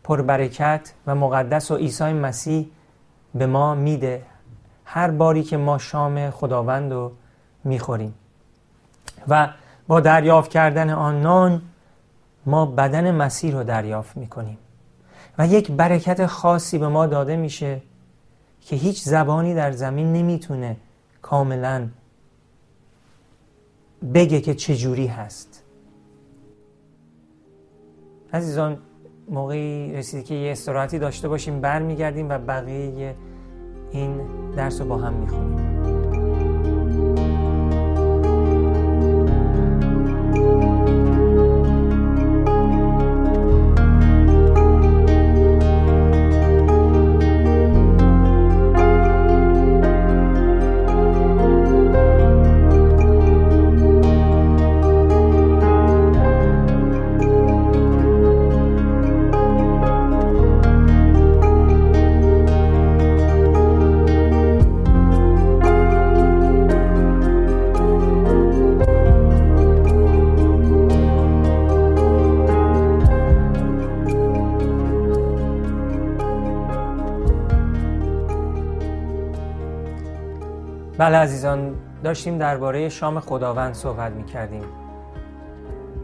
پربرکت 0.07 0.93
و 1.07 1.15
مقدس 1.15 1.71
و 1.71 1.77
عیسی 1.77 2.13
مسیح 2.13 2.71
به 3.35 3.47
ما 3.47 3.75
میده. 3.75 4.23
هر 4.85 5.11
باری 5.11 5.43
که 5.43 5.57
ما 5.57 5.79
شام 5.79 6.31
خداوند 6.31 6.93
رو 6.93 7.13
می‌خوریم. 7.65 8.15
و 9.29 9.49
با 9.87 10.01
دریافت 10.01 10.51
کردن 10.51 10.91
آن 10.91 11.21
نان 11.21 11.63
ما 12.47 12.67
بدن 12.67 13.11
مسیح 13.11 13.53
رو 13.53 13.65
دریافت 13.65 14.17
می‌کنیم. 14.17 14.59
و 15.39 15.47
یک 15.47 15.71
برکت 15.71 16.27
خاصی 16.27 16.79
به 16.79 16.89
ما 16.89 17.07
داده 17.07 17.37
میشه 17.37 17.83
که 18.61 18.77
هیچ 18.77 19.03
زبانی 19.03 19.55
در 19.55 19.73
زمین 19.73 20.13
نمی‌تونه 20.13 20.77
کاملا 21.23 21.89
بگه 24.15 24.41
که 24.41 24.55
چجوری 24.55 25.07
هست. 25.07 25.63
عزیزان 28.33 28.79
موقعی 29.29 29.93
رسیدی 29.93 30.23
که 30.23 30.35
یه 30.35 30.53
استراحتی 30.53 30.99
داشته 30.99 31.29
باشیم 31.29 31.61
برمیگردیم 31.61 32.29
و 32.29 32.39
بقیه 32.39 33.15
این 33.91 34.21
درس 34.57 34.81
رو 34.81 34.87
با 34.87 34.97
هم 34.97 35.13
می‌خونیم. 35.13 35.66
بله 81.07 81.17
عزیزان 81.17 81.75
داشتیم 82.05 82.39
درباره 82.39 82.89
شام 82.89 83.21
خداوند 83.21 83.75
صحبت 83.75 84.13
می 84.13 84.25
کردیم 84.25 84.65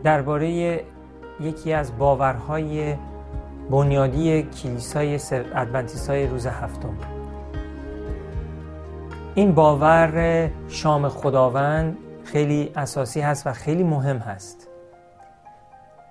درباره 0.04 0.80
یکی 1.40 1.72
از 1.72 1.98
باورهای 1.98 2.96
بنیادی 3.70 4.42
کلیسای 4.42 5.18
ادونتیست 5.54 6.10
روز 6.10 6.46
هفتم. 6.46 6.96
این 9.34 9.54
باور 9.54 10.50
شام 10.68 11.08
خداوند 11.08 11.96
خیلی 12.24 12.72
اساسی 12.76 13.20
هست 13.20 13.46
و 13.46 13.52
خیلی 13.52 13.82
مهم 13.84 14.18
هست. 14.18 14.68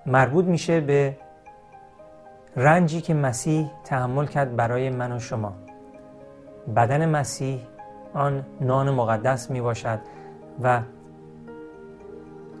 مربوط 0.06 0.44
میشه 0.44 0.80
به 0.80 1.16
رنجی 2.56 3.00
که 3.00 3.14
مسیح 3.14 3.70
تحمل 3.84 4.26
کرد 4.26 4.56
برای 4.56 4.90
من 4.90 5.12
و 5.12 5.18
شما. 5.18 5.52
بدن 6.76 7.08
مسیح 7.08 7.71
آن 8.14 8.44
نان 8.60 8.90
مقدس 8.90 9.50
می 9.50 9.60
باشد 9.60 9.98
و 10.62 10.80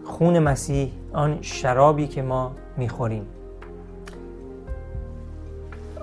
خون 0.04 0.38
مسیح 0.38 0.92
آن 1.12 1.38
شرابی 1.40 2.06
که 2.06 2.22
ما 2.22 2.52
می 2.76 2.88
خوریم 2.88 3.26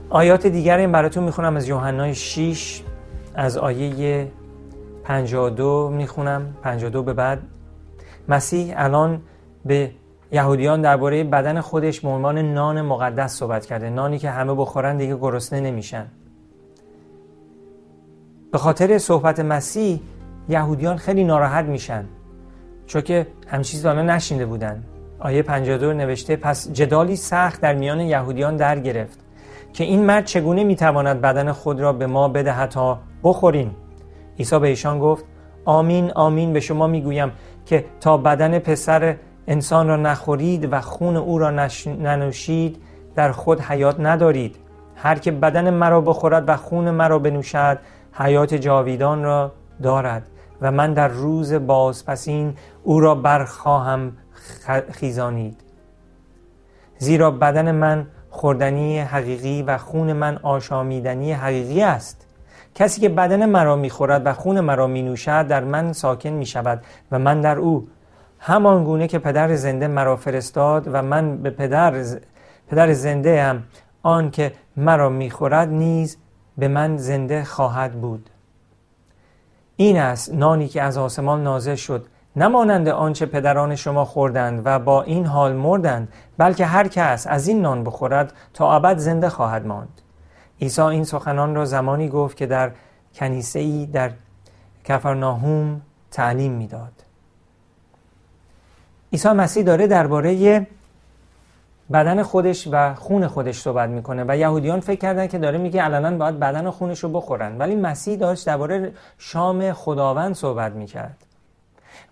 آیات 0.10 0.48
دیگر 0.48 0.77
این 0.77 0.91
براتون 0.91 1.24
می‌خونم 1.24 1.56
از 1.56 1.68
یوحنا 1.68 2.13
6 2.13 2.84
از 3.36 3.58
آیه 3.58 4.32
52 5.03 5.89
می‌خونم. 5.89 6.53
52 6.63 7.03
به 7.03 7.13
بعد. 7.13 7.39
مسیح 8.29 8.74
الان 8.77 9.22
به 9.65 9.91
یهودیان 10.32 10.82
درباره 10.82 11.24
بدن 11.24 11.62
خودش 11.62 12.00
به 12.01 12.10
عنوان 12.10 12.38
نان 12.53 12.82
مقدس 12.82 13.34
صحبت 13.34 13.65
کرده. 13.65 13.89
نانی 13.89 14.20
که 14.20 14.29
همه 14.29 14.53
بخورن 14.53 14.98
دیگه 14.98 15.15
گرسنه 15.15 15.60
نمیشن. 15.60 16.06
به 18.51 18.58
خاطر 18.58 18.98
صحبت 18.98 19.39
مسیح 19.39 20.00
یهودیان 20.50 20.98
خیلی 20.98 21.24
ناراحت 21.24 21.65
میشن. 21.65 22.06
چون 22.86 23.01
که 23.01 23.27
همچیز 23.48 23.86
حالا 23.86 24.01
نشینده 24.01 24.46
بودن. 24.46 24.84
آیه 25.20 25.41
52 25.41 25.94
نوشته 25.94 26.36
پس 26.36 26.72
جدالی 26.72 27.15
سخت 27.15 27.62
در 27.62 27.74
میان 27.74 28.00
یهودیان 28.00 28.56
در 28.56 28.79
گرفت 28.79 29.20
که 29.74 29.84
این 29.84 30.03
مرد 30.06 30.25
چگونه 30.25 30.63
می‌تواند 30.63 31.22
بدن 31.22 31.51
خود 31.51 31.79
را 31.79 31.94
به 31.94 32.08
ما 32.08 32.27
بده 32.27 32.68
تا 32.68 33.00
بخوریم؟ 33.24 33.75
عیسی 34.39 34.60
به 34.60 34.68
ایشان 34.68 35.00
گفت 35.00 35.25
آمین 35.65 36.12
آمین 36.12 36.53
به 36.53 36.60
شما 36.60 36.88
می‌گویم 36.88 37.32
که 37.65 37.86
تا 38.00 38.18
بدن 38.18 38.60
پسر 38.60 39.15
انسان 39.48 39.88
را 39.88 39.96
نخورید 39.96 40.74
و 40.74 40.82
خون 40.82 41.18
او 41.18 41.39
را 41.39 41.68
ننوشید 41.86 42.77
در 43.15 43.32
خود 43.32 43.62
حیات 43.62 44.00
ندارید. 44.00 44.56
هر 44.96 45.15
که 45.15 45.32
بدن 45.32 45.70
مرا 45.70 46.01
بخورد 46.01 46.44
و 46.50 46.56
خون 46.56 46.91
مرا 46.91 47.20
بنوشد 47.20 47.79
حیات 48.13 48.53
جاویدان 48.53 49.23
را 49.23 49.51
دارد 49.83 50.23
و 50.61 50.71
من 50.71 50.93
در 50.93 51.07
روز 51.07 51.53
بازپسین 51.53 52.53
او 52.83 52.99
را 52.99 53.15
برخواهم 53.15 54.11
خیزانید. 54.91 55.61
زیرا 56.97 57.31
بدن 57.31 57.71
من 57.71 58.07
خوردنی 58.29 58.99
حقیقی 58.99 59.61
و 59.61 59.77
خون 59.77 60.13
من 60.13 60.39
آشامیدنی 60.43 61.33
حقیقی 61.33 61.81
است. 61.81 62.25
کسی 62.75 63.01
که 63.01 63.09
بدن 63.09 63.45
مرا 63.45 63.75
می‌خورد 63.75 64.21
و 64.25 64.33
خون 64.33 64.59
مرا 64.59 64.87
مینوشد 64.87 65.47
در 65.47 65.63
من 65.63 65.93
ساکن 65.93 66.29
می‌شود 66.29 66.81
و 67.11 67.19
من 67.19 67.41
در 67.41 67.57
او. 67.57 67.87
همان 68.39 68.83
گونه 68.83 69.07
که 69.07 69.19
پدر 69.19 69.55
زنده 69.55 69.87
مرا 69.87 70.15
فرستاد 70.15 70.89
و 70.93 71.01
من 71.01 71.37
به 71.37 71.49
پدر, 71.49 72.03
پدر 72.67 72.93
زنده 72.93 73.43
هم 73.43 73.63
آن 74.03 74.31
که 74.31 74.51
مرا 74.77 75.09
می‌خورد 75.09 75.69
نیز 75.69 76.17
به 76.59 76.67
من 76.67 76.97
زنده 76.97 77.43
خواهد 77.43 78.01
بود. 78.01 78.29
این 79.75 79.97
است 79.97 80.33
نانی 80.33 80.67
که 80.67 80.81
از 80.81 80.97
آسمان 80.97 81.43
نازل 81.43 81.75
شد 81.75 82.05
نمانند 82.35 82.87
آنچه 82.87 83.25
پدران 83.25 83.75
شما 83.75 84.05
خوردند 84.05 84.61
و 84.65 84.79
با 84.79 85.01
این 85.01 85.25
حال 85.25 85.53
مردند 85.53 86.13
بلکه 86.37 86.65
هر 86.65 86.87
کس 86.87 87.27
از 87.27 87.47
این 87.47 87.61
نان 87.61 87.83
بخورد 87.83 88.33
تا 88.53 88.75
ابد 88.75 88.97
زنده 88.97 89.29
خواهد 89.29 89.65
ماند. 89.65 90.01
عیسی 90.61 90.81
این 90.81 91.03
سخنان 91.03 91.55
را 91.55 91.65
زمانی 91.65 92.09
گفت 92.09 92.37
که 92.37 92.45
در 92.45 92.71
کنیسه 93.13 93.59
ای 93.59 93.85
در 93.85 94.11
کفرناهوم 94.83 95.81
تعلیم 96.11 96.51
می‌داد. 96.51 96.93
عیسی 99.13 99.29
مسیح 99.29 99.63
داره 99.63 99.87
درباره 99.87 100.67
بدن 101.93 102.24
خودش 102.24 102.67
و 102.72 102.96
خون 102.96 103.27
خودش 103.27 103.60
صحبت 103.60 103.89
می‌کنه 103.89 104.25
و 104.27 104.38
یهودیان 104.38 104.79
فکر 104.79 105.00
کردن 105.00 105.27
که 105.27 105.38
داره 105.38 105.58
میگه 105.58 105.81
علنا 105.81 106.17
باید 106.17 106.39
بدن 106.39 106.67
و 106.67 106.72
خونش 106.72 107.00
رو 107.00 107.10
بخورن. 107.10 107.58
ولی 107.58 107.75
مسیح 107.75 108.17
داشت 108.17 108.46
درباره 108.46 108.93
شام 109.17 109.74
خداوند 109.74 110.36
صحبت 110.36 110.72
می‌کرد. 110.72 111.25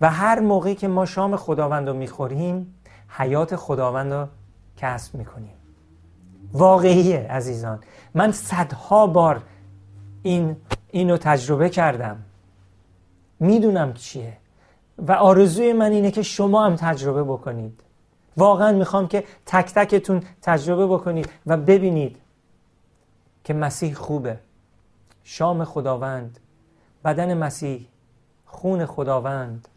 و 0.01 0.09
هر 0.09 0.39
موقعی 0.39 0.75
که 0.75 0.87
ما 0.87 1.05
شام 1.05 1.35
خداوند 1.35 1.87
رو 1.87 1.93
می‌خوریم 1.93 2.73
حیات 3.09 3.55
خداوند 3.55 4.13
رو 4.13 4.27
کسب 4.77 5.15
می‌کنیم. 5.15 5.53
واقعیه 6.53 7.27
عزیزان. 7.29 7.79
من 8.15 8.31
صدها 8.31 9.07
بار 9.07 9.41
این 10.23 10.55
اینو 10.91 11.17
تجربه 11.17 11.69
کردم. 11.69 12.17
می‌دونم 13.39 13.93
چیه. 13.93 14.33
و 14.97 15.11
آرزوی 15.11 15.73
من 15.73 15.91
اینه 15.91 16.11
که 16.11 16.21
شما 16.21 16.65
هم 16.65 16.75
تجربه 16.75 17.23
بکنید. 17.23 17.81
واقعا 18.37 18.71
می‌خوام 18.71 19.07
که 19.07 19.23
تک 19.45 19.73
تکتون 19.73 20.21
تجربه 20.41 20.87
بکنید 20.87 21.29
و 21.47 21.57
ببینید 21.57 22.17
که 23.43 23.53
مسیح 23.53 23.93
خوبه. 23.93 24.37
شام 25.23 25.63
خداوند 25.63 26.39
بدن 27.05 27.37
مسیح 27.37 27.87
خون 28.45 28.85
خداوند 28.85 29.67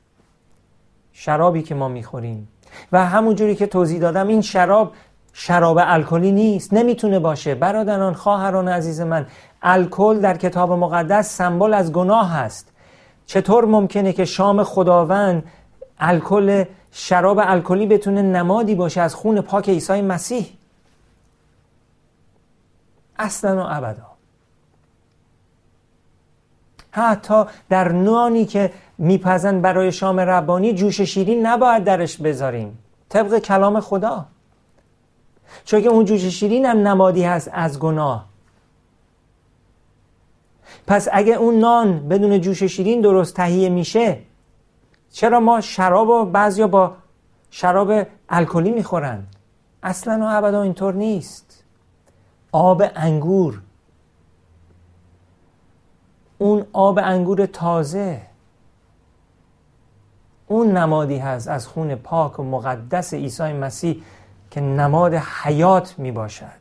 شرابی 1.13 1.63
که 1.63 1.75
ما 1.75 1.89
می‌خوریم. 1.89 2.49
و 2.93 3.07
همونجوری 3.07 3.55
که 3.55 3.67
توضیح 3.67 4.01
دادم 4.01 4.29
این 4.29 4.41
شراب 4.41 4.93
شراب 5.33 5.79
الکلی 5.81 6.33
نیست. 6.33 6.73
نمی‌تونه 6.73 7.19
باشه. 7.19 7.55
برادران 7.55 8.15
خواهران 8.15 8.69
عزیز 8.69 9.01
من 9.01 9.27
الکل 9.63 10.21
در 10.21 10.37
کتاب 10.37 10.73
مقدس 10.73 11.37
سمبل 11.37 11.75
از 11.75 11.93
گناه 11.93 12.31
هست. 12.31 12.73
چطور 13.27 13.65
ممکنه 13.65 14.13
که 14.13 14.25
شام 14.25 14.63
خداوند 14.63 15.43
الکل 15.99 16.65
شراب 16.93 17.39
الکلی 17.43 17.87
بتونه 17.87 18.23
نمادی 18.23 18.75
باشه 18.75 19.01
از 19.01 19.15
خون 19.15 19.41
پاک 19.41 19.69
عیسی 19.69 20.03
مسیح؟ 20.03 20.47
اصلا 23.19 23.57
و 23.57 23.67
ابدا. 23.69 24.07
حتی 26.91 27.45
در 27.69 27.93
نانی 27.93 28.45
که 28.45 28.73
میپزن 28.99 29.61
برای 29.61 29.93
شام 29.93 30.21
ربانی 30.21 30.75
جوش 30.75 31.01
شیرین 31.01 31.47
نباید 31.47 31.85
درش 31.85 32.17
بذاریم. 32.17 32.79
طبق 33.09 33.39
کلام 33.39 33.81
خدا. 33.81 34.27
چون 35.65 35.83
که 35.83 35.89
اون 35.89 36.05
جوش 36.05 36.25
شیرین 36.25 36.67
هم 36.67 36.89
نمادی 36.89 37.23
هست 37.23 37.51
از 37.53 37.79
گناه. 37.79 38.27
پس 40.87 41.09
اگه 41.13 41.35
اون 41.35 41.59
نان 41.59 42.09
بدون 42.09 42.41
جوش 42.41 42.63
شیرین 42.63 43.01
درست 43.01 43.37
تهیه 43.37 43.69
میشه 43.69 44.19
چرا 45.11 45.41
ما 45.41 45.61
شراب 45.61 46.09
و 46.09 46.25
بعضیا 46.25 46.67
با 46.67 46.97
شراب 47.51 48.07
الکلی 48.29 48.71
می‌خورن؟ 48.71 49.27
اصلا 49.83 50.19
و 50.27 50.37
ابدا 50.37 50.63
اینطور 50.63 50.95
نیست. 50.95 51.65
آب 52.53 52.83
انگور. 52.95 53.61
اون 56.39 56.67
آب 56.73 56.99
انگور 56.99 57.47
تازه. 57.47 58.23
اون 60.47 60.77
نمادی 60.77 61.19
هست 61.19 61.49
از 61.49 61.67
خون 61.67 61.95
پاک 61.95 62.39
و 62.39 62.43
مقدس 62.43 63.15
عیسی 63.15 63.53
مسیح 63.53 64.03
که 64.51 64.61
نماد 64.61 65.15
حیات 65.15 65.95
می 65.99 66.13
باشد 66.13 66.61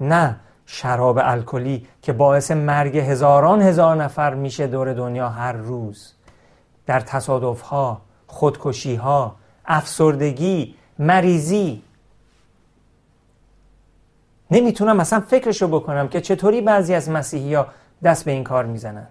نه 0.00 0.36
شراب 0.66 1.18
الکلی 1.22 1.86
که 2.02 2.12
باعث 2.12 2.50
مرگ 2.50 2.98
هزاران 2.98 3.62
هزار 3.62 3.96
نفر 3.96 4.34
میشه 4.34 4.66
دور 4.66 4.94
دنیا 4.94 5.28
هر 5.28 5.52
روز. 5.52 6.14
در 6.90 7.00
تصادف 7.00 7.60
ها 7.60 8.00
خودکشی 8.26 8.94
ها 8.94 9.36
افسردگی 9.64 10.74
مریضی. 10.98 11.82
نمی‌تونم 14.50 15.00
اصلا 15.00 15.20
فکرشو 15.20 15.68
بکنم 15.68 16.08
که 16.08 16.20
چطوری 16.20 16.60
بعضی 16.60 16.94
از 16.94 17.08
مسیحی 17.08 17.54
ها 17.54 17.66
دست 18.04 18.24
به 18.24 18.30
این 18.30 18.44
کار 18.44 18.66
می‌زنن. 18.66 19.06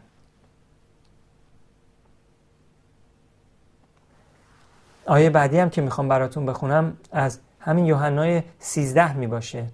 آیه 5.06 5.30
بعدی 5.30 5.60
هم 5.60 5.70
که 5.70 5.82
می‌خوام 5.82 6.08
براتون 6.08 6.46
بخونم 6.46 6.98
از 7.12 7.39
همین 7.60 7.86
یوحنای 7.86 8.44
13 8.60 9.13
می 9.13 9.28
باشه 9.28 9.65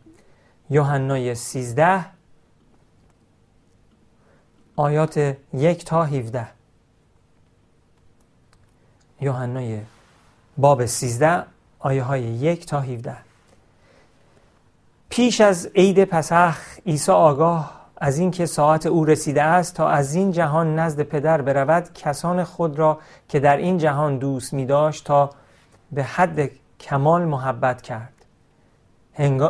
یوحنای 0.70 1.36
13 1.36 2.06
آیات 4.76 5.38
یک 5.54 5.86
تا 5.86 6.04
17 6.04 6.55
یوحنای 9.21 9.80
باب 10.58 10.86
13 10.86 11.43
آیه 11.80 12.04
های 12.04 12.23
یک 12.23 12.65
تا 12.65 12.80
17 12.82 13.17
پیش 15.10 15.41
از 15.41 15.69
عید 15.75 16.04
پسخ 16.04 16.58
عیسی 16.86 17.12
آگاه 17.12 17.86
از 17.97 18.17
اینکه 18.19 18.45
ساعت 18.45 18.86
او 18.86 19.06
رسیده 19.06 19.43
است 19.43 19.75
تا 19.75 19.89
از 19.89 20.15
این 20.15 20.32
جهان 20.32 20.80
نزد 20.80 21.01
پدر 21.01 21.41
برود 21.41 21.93
کسان 21.93 22.43
خود 22.43 22.80
را 22.80 22.99
که 23.30 23.39
در 23.39 23.58
این 23.58 23.78
جهان 23.78 24.17
دوست 24.17 24.54
می 24.54 24.65
داشت 24.65 25.06
تا 25.06 25.30
به 25.91 26.04
حد 26.04 26.49
کمال 26.80 27.25
محبت 27.25 27.82
کرد. 27.82 28.13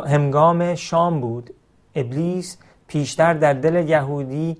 هنگام 0.06 0.74
شام 0.74 1.20
بود. 1.20 1.50
ابلیس 1.94 2.58
پیشتر 2.86 3.34
در 3.34 3.52
دل 3.52 3.88
یهودی 3.88 4.56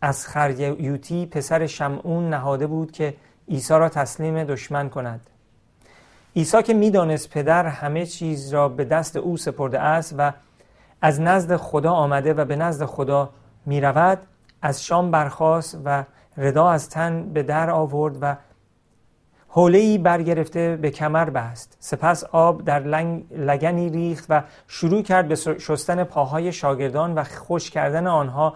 از 0.00 0.26
خریوتی 0.26 1.26
پسر 1.26 1.66
شمعون 1.66 2.30
نهاده 2.30 2.66
بود 2.66 2.92
که 2.92 3.14
عیسی 3.48 3.74
را 3.74 3.88
تسلیم 3.88 4.44
دشمن 4.44 4.88
کند. 4.88 5.20
عیسی 6.36 6.62
که 6.62 6.74
می‌دانست 6.74 7.30
پدر 7.30 7.66
همه 7.66 8.06
چیز 8.06 8.54
را 8.54 8.68
به 8.68 8.84
دست 8.84 9.16
او 9.16 9.36
سپرده 9.36 9.80
است 9.80 10.14
و 10.18 10.32
از 11.02 11.20
نزد 11.20 11.56
خدا 11.56 11.92
آمده 11.92 12.34
و 12.34 12.44
به 12.44 12.56
نزد 12.56 12.84
خدا 12.84 13.30
می 13.66 13.80
رود 13.80 14.18
از 14.62 14.84
شام 14.84 15.10
برخاست 15.10 15.78
و 15.84 16.04
ردا 16.36 16.70
از 16.70 16.88
تن 16.88 17.32
به 17.32 17.42
در 17.42 17.70
آورد 17.70 18.16
و 18.20 18.36
حوله 19.48 19.98
برگرفته 19.98 20.76
به 20.76 20.90
کمر 20.90 21.30
بست. 21.30 21.76
سپس 21.80 22.24
آب 22.24 22.64
در 22.64 22.80
لگنی 23.30 23.90
ریخت 23.90 24.26
و 24.28 24.42
شروع 24.68 25.02
کرد 25.02 25.28
به 25.28 25.34
شستن 25.34 26.04
پاهای 26.04 26.52
شاگردان 26.52 27.14
و 27.14 27.24
خوش 27.24 27.70
کردن 27.70 28.06
آنها 28.06 28.54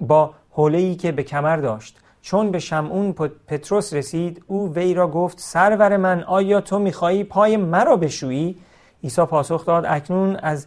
با 0.00 0.34
حوله 0.50 0.94
که 0.94 1.12
به 1.12 1.22
کمر 1.22 1.56
داشت. 1.56 1.98
چون 2.22 2.50
به 2.50 2.58
شمعون 2.58 3.12
پتروس 3.46 3.92
رسید 3.92 4.44
او 4.46 4.74
وی 4.74 4.94
را 4.94 5.08
گفت 5.08 5.40
سرور 5.40 5.96
من 5.96 6.22
آیا 6.22 6.60
تو 6.60 6.78
می‌خواهی 6.78 7.24
پای 7.24 7.56
مرا 7.56 7.96
بشویی؟ 7.96 8.56
عیسی 9.04 9.24
پاسخ 9.24 9.66
داد 9.66 9.84
اکنون 9.86 10.36
از 10.36 10.66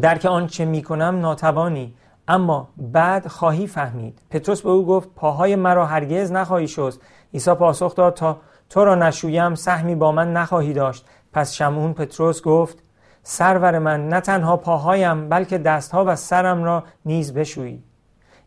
درک 0.00 0.24
آنچه 0.24 0.64
می‌کنم 0.64 1.20
ناتوانی 1.20 1.94
اما 2.28 2.68
بعد 2.76 3.26
خواهی 3.26 3.66
فهمید. 3.66 4.18
پتروس 4.30 4.62
به 4.62 4.70
او 4.70 4.86
گفت 4.86 5.08
پاهای 5.16 5.56
مرا 5.56 5.86
هرگز 5.86 6.32
نخواهی 6.32 6.68
شست. 6.68 7.00
عیسی 7.34 7.54
پاسخ 7.54 7.94
داد 7.94 8.14
تا 8.14 8.36
تو 8.70 8.84
را 8.84 8.94
نشویم 8.94 9.54
سهمی 9.54 9.94
با 9.94 10.12
من 10.12 10.32
نخواهی 10.32 10.72
داشت. 10.72 11.06
پس 11.32 11.52
شمعون 11.52 11.92
پتروس 11.92 12.42
گفت 12.42 12.78
سرور 13.22 13.78
من 13.78 14.08
نه 14.08 14.20
تنها 14.20 14.56
پاهایم 14.56 15.28
بلکه 15.28 15.58
دستها 15.58 16.04
و 16.04 16.16
سرم 16.16 16.64
را 16.64 16.84
نیز 17.04 17.34
بشویی. 17.34 17.82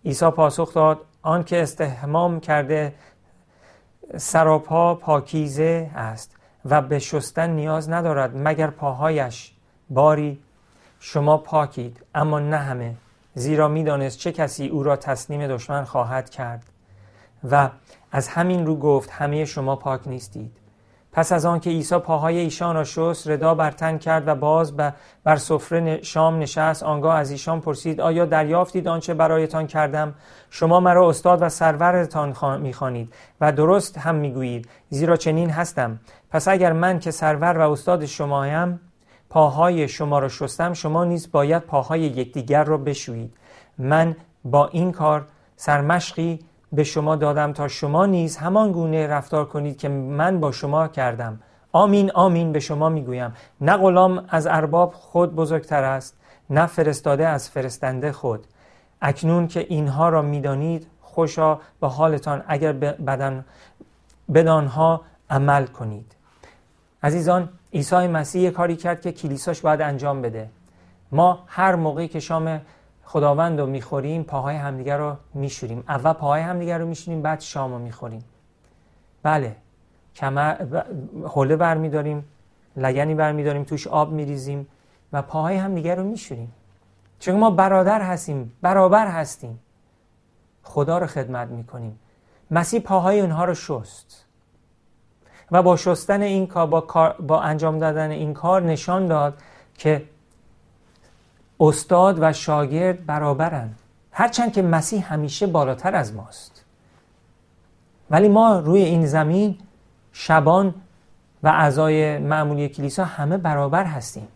عیسی 0.05 0.29
پاسخ 0.29 0.73
داد 0.73 0.97
آن 1.21 1.43
که 1.43 1.61
استحمام 1.61 2.39
کرده 2.39 2.93
سراپا 4.17 4.95
پاکیزه 4.95 5.91
است 5.95 6.35
و 6.65 6.81
به 6.81 6.99
شستن 6.99 7.49
نیاز 7.49 7.89
ندارد 7.89 8.31
مگر 8.35 8.69
پاهایش. 8.69 9.53
باری 9.89 10.39
شما 10.99 11.37
پاکید 11.37 12.03
اما 12.15 12.39
نه 12.39 12.57
همه. 12.57 12.95
زیرا 13.33 13.67
می‌دانست 13.67 14.19
چه 14.19 14.31
کسی 14.31 14.67
او 14.67 14.83
را 14.83 14.95
تسلیم 14.95 15.47
دشمن 15.47 15.83
خواهد 15.83 16.29
کرد. 16.29 16.63
و 17.51 17.69
از 18.11 18.27
همین 18.27 18.65
رو 18.65 18.75
گفت 18.75 19.09
همه 19.09 19.45
شما 19.45 19.75
پاک 19.75 20.07
نیستید. 20.07 20.51
پس 21.13 21.31
از 21.31 21.45
آنکه 21.45 21.69
عیسی 21.69 21.97
پاهای 21.97 22.37
ایشان 22.37 22.75
را 22.75 22.83
شست 22.83 23.29
ردا 23.29 23.55
بر 23.55 23.71
تن 23.71 23.97
کرد 23.97 24.27
و 24.27 24.35
باز 24.35 24.77
بر 25.23 25.35
سفره 25.35 26.01
شام 26.01 26.39
نشست. 26.39 26.83
آنگاه 26.83 27.15
از 27.15 27.31
ایشان 27.31 27.61
پرسید 27.61 28.01
آیا 28.01 28.25
دریافتید 28.25 28.87
آنچه 28.87 29.13
برایتان 29.13 29.67
کردم؟ 29.67 30.13
شما 30.49 30.79
مرا 30.79 31.09
استاد 31.09 31.41
و 31.41 31.49
سرورتان 31.49 32.61
می‌خوانید 32.61 33.13
و 33.41 33.51
درست 33.51 33.97
هم 33.97 34.15
می‌گویید 34.15 34.69
زیرا 34.89 35.15
چنین 35.15 35.49
هستم. 35.49 35.99
پس 36.29 36.47
اگر 36.47 36.73
من 36.73 36.99
که 36.99 37.11
سرور 37.11 37.57
و 37.57 37.71
استاد 37.71 38.05
شمایم 38.05 38.79
پاهای 39.29 39.87
شما 39.87 40.19
را 40.19 40.29
شستم 40.29 40.73
شما 40.73 41.05
نیز 41.05 41.31
باید 41.31 41.63
پاهای 41.63 42.01
یکدیگر 42.01 42.63
را 42.63 42.77
بشویید. 42.77 43.33
من 43.77 44.15
با 44.45 44.67
این 44.67 44.91
کار 44.91 45.25
سرمشقی 45.55 46.39
به 46.73 46.83
شما 46.83 47.15
دادم 47.15 47.53
تا 47.53 47.67
شما 47.67 48.05
نیز 48.05 48.37
همان 48.37 48.71
گونه 48.71 49.07
رفتار 49.07 49.45
کنید 49.45 49.77
که 49.77 49.89
من 49.89 50.39
با 50.39 50.51
شما 50.51 50.87
کردم. 50.87 51.39
آمین 51.71 52.11
آمین 52.11 52.51
به 52.51 52.59
شما 52.59 52.89
می‌گویم. 52.89 53.33
نه 53.61 53.77
غلام 53.77 54.25
از 54.29 54.47
ارباب 54.47 54.93
خود 54.93 55.35
بزرگتر 55.35 55.83
است 55.83 56.17
نه 56.49 56.65
فرستاده 56.65 57.27
از 57.27 57.49
فرستنده 57.49 58.11
خود. 58.11 58.47
اکنون 59.01 59.47
که 59.47 59.59
اینها 59.69 60.09
را 60.09 60.21
می‌دانید 60.21 60.87
خوشا 61.01 61.59
به 61.79 61.87
حالتان 61.87 62.43
اگر 62.47 62.73
بدن 62.73 63.45
بدانها 64.33 65.01
عمل 65.29 65.65
کنید. 65.65 66.15
عزیزان 67.03 67.49
عیسی 67.73 68.07
مسیح 68.07 68.49
کاری 68.49 68.75
کرد 68.75 69.01
که 69.01 69.11
کلیساش 69.11 69.61
باید 69.61 69.81
انجام 69.81 70.21
بده. 70.21 70.49
ما 71.11 71.43
هر 71.47 71.75
موقعی 71.75 72.07
که 72.07 72.19
شام 72.19 72.61
خداوند 73.11 73.59
رو 73.59 73.65
می‌خوریم 73.65 74.23
پاهای 74.23 74.55
همدیگر 74.55 74.97
رو 74.97 75.15
میشوریم. 75.33 75.83
اول 75.87 76.13
پاهای 76.13 76.41
همدیگر 76.41 76.77
رو 76.77 76.87
میشوریم 76.87 77.21
بعد 77.21 77.39
شام 77.39 77.73
رو 77.73 77.79
می‌خوریم. 77.79 78.23
بله 79.23 79.55
کمر 80.15 80.55
حوله 81.23 81.55
برمیداریم 81.55 82.25
لگنی 82.77 83.15
برمیداریم 83.15 83.63
توش 83.63 83.87
آب 83.87 84.11
میریزیم 84.11 84.67
و 85.13 85.21
پاهای 85.21 85.55
همدیگر 85.55 85.95
رو 85.95 86.03
میشوریم. 86.03 86.53
چون 87.19 87.35
ما 87.35 87.49
برادر 87.51 88.01
هستیم 88.01 88.53
برابر 88.61 89.07
هستیم. 89.07 89.59
خدا 90.63 90.97
رو 90.97 91.07
خدمت 91.07 91.47
می‌کنیم. 91.47 91.99
مسیح 92.51 92.79
پاهای 92.79 93.19
اونها 93.19 93.45
رو 93.45 93.53
شست. 93.53 94.25
و 95.51 95.63
با 95.63 95.75
شستن 95.75 96.21
این 96.21 96.47
کار 96.47 96.67
با, 96.67 97.15
با 97.19 97.41
انجام 97.41 97.79
دادن 97.79 98.09
این 98.09 98.33
کار 98.33 98.61
نشان 98.61 99.07
داد 99.07 99.41
که 99.77 100.03
استاد 101.61 102.17
و 102.21 102.33
شاگرد 102.33 103.05
برابرند. 103.05 103.79
هرچند 104.11 104.53
که 104.53 104.61
مسیح 104.61 105.13
همیشه 105.13 105.47
بالاتر 105.47 105.95
از 105.95 106.15
ماست. 106.15 106.65
ولی 108.09 108.27
ما 108.27 108.59
روی 108.59 108.81
این 108.81 109.05
زمین 109.05 109.57
شبان 110.11 110.73
و 111.43 111.47
اعضای 111.47 112.17
معمولی 112.17 112.69
کلیسا 112.69 113.05
همه 113.05 113.37
برابر 113.37 113.83
هستیم. 113.83 114.27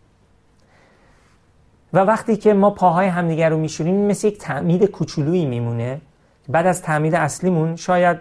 و 1.93 1.99
وقتی 1.99 2.37
که 2.37 2.53
ما 2.53 2.69
پاهای 2.69 3.07
همدیگر 3.07 3.49
رو 3.49 3.57
میشوریم 3.57 3.95
مثل 3.95 4.27
یک 4.27 4.37
تعمید 4.37 4.85
کوچولویی 4.85 5.45
میمونه. 5.45 6.01
بعد 6.49 6.67
از 6.67 6.81
تعمید 6.81 7.15
اصلیمون 7.15 7.75
شاید 7.75 8.17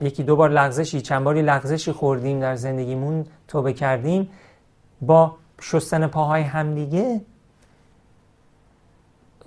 یکی 0.00 0.22
دو 0.22 0.36
بار 0.36 0.50
لغزشی 0.50 1.00
چند 1.00 1.24
باری 1.24 1.42
لغزشی 1.42 1.92
خوردیم 1.92 2.40
در 2.40 2.54
زندگیمون 2.56 3.26
توبه 3.48 3.72
کردیم. 3.72 4.30
با 5.00 5.36
شستن 5.60 6.06
پاهای 6.06 6.42
همدیگه 6.42 7.20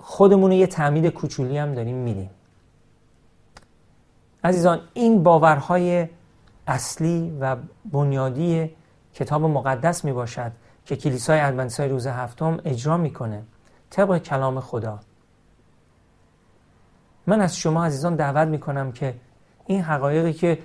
خودمون 0.01 0.51
یه 0.51 0.67
تعمید 0.67 1.07
کوچولی 1.07 1.57
هم 1.57 1.73
داریم 1.73 1.95
میدیم. 1.95 2.29
عزیزان 4.43 4.81
این 4.93 5.23
باورهای 5.23 6.07
اصلی 6.67 7.37
و 7.39 7.55
بنیادی 7.91 8.75
کتاب 9.13 9.43
مقدس 9.43 10.05
می 10.05 10.13
باشد 10.13 10.51
که 10.85 10.95
کلیسای 10.95 11.39
ادونتیستای 11.39 11.89
روز 11.89 12.07
هفتم 12.07 12.59
اجرا 12.65 12.97
می‌کنه 12.97 13.43
طبق 13.89 14.17
کلام 14.17 14.59
خدا. 14.59 14.99
من 17.27 17.41
از 17.41 17.57
شما 17.57 17.85
عزیزان 17.85 18.15
دعوت 18.15 18.47
می‌کنم 18.47 18.91
که 18.91 19.15
این 19.65 19.81
حقایقی 19.81 20.33
که 20.33 20.59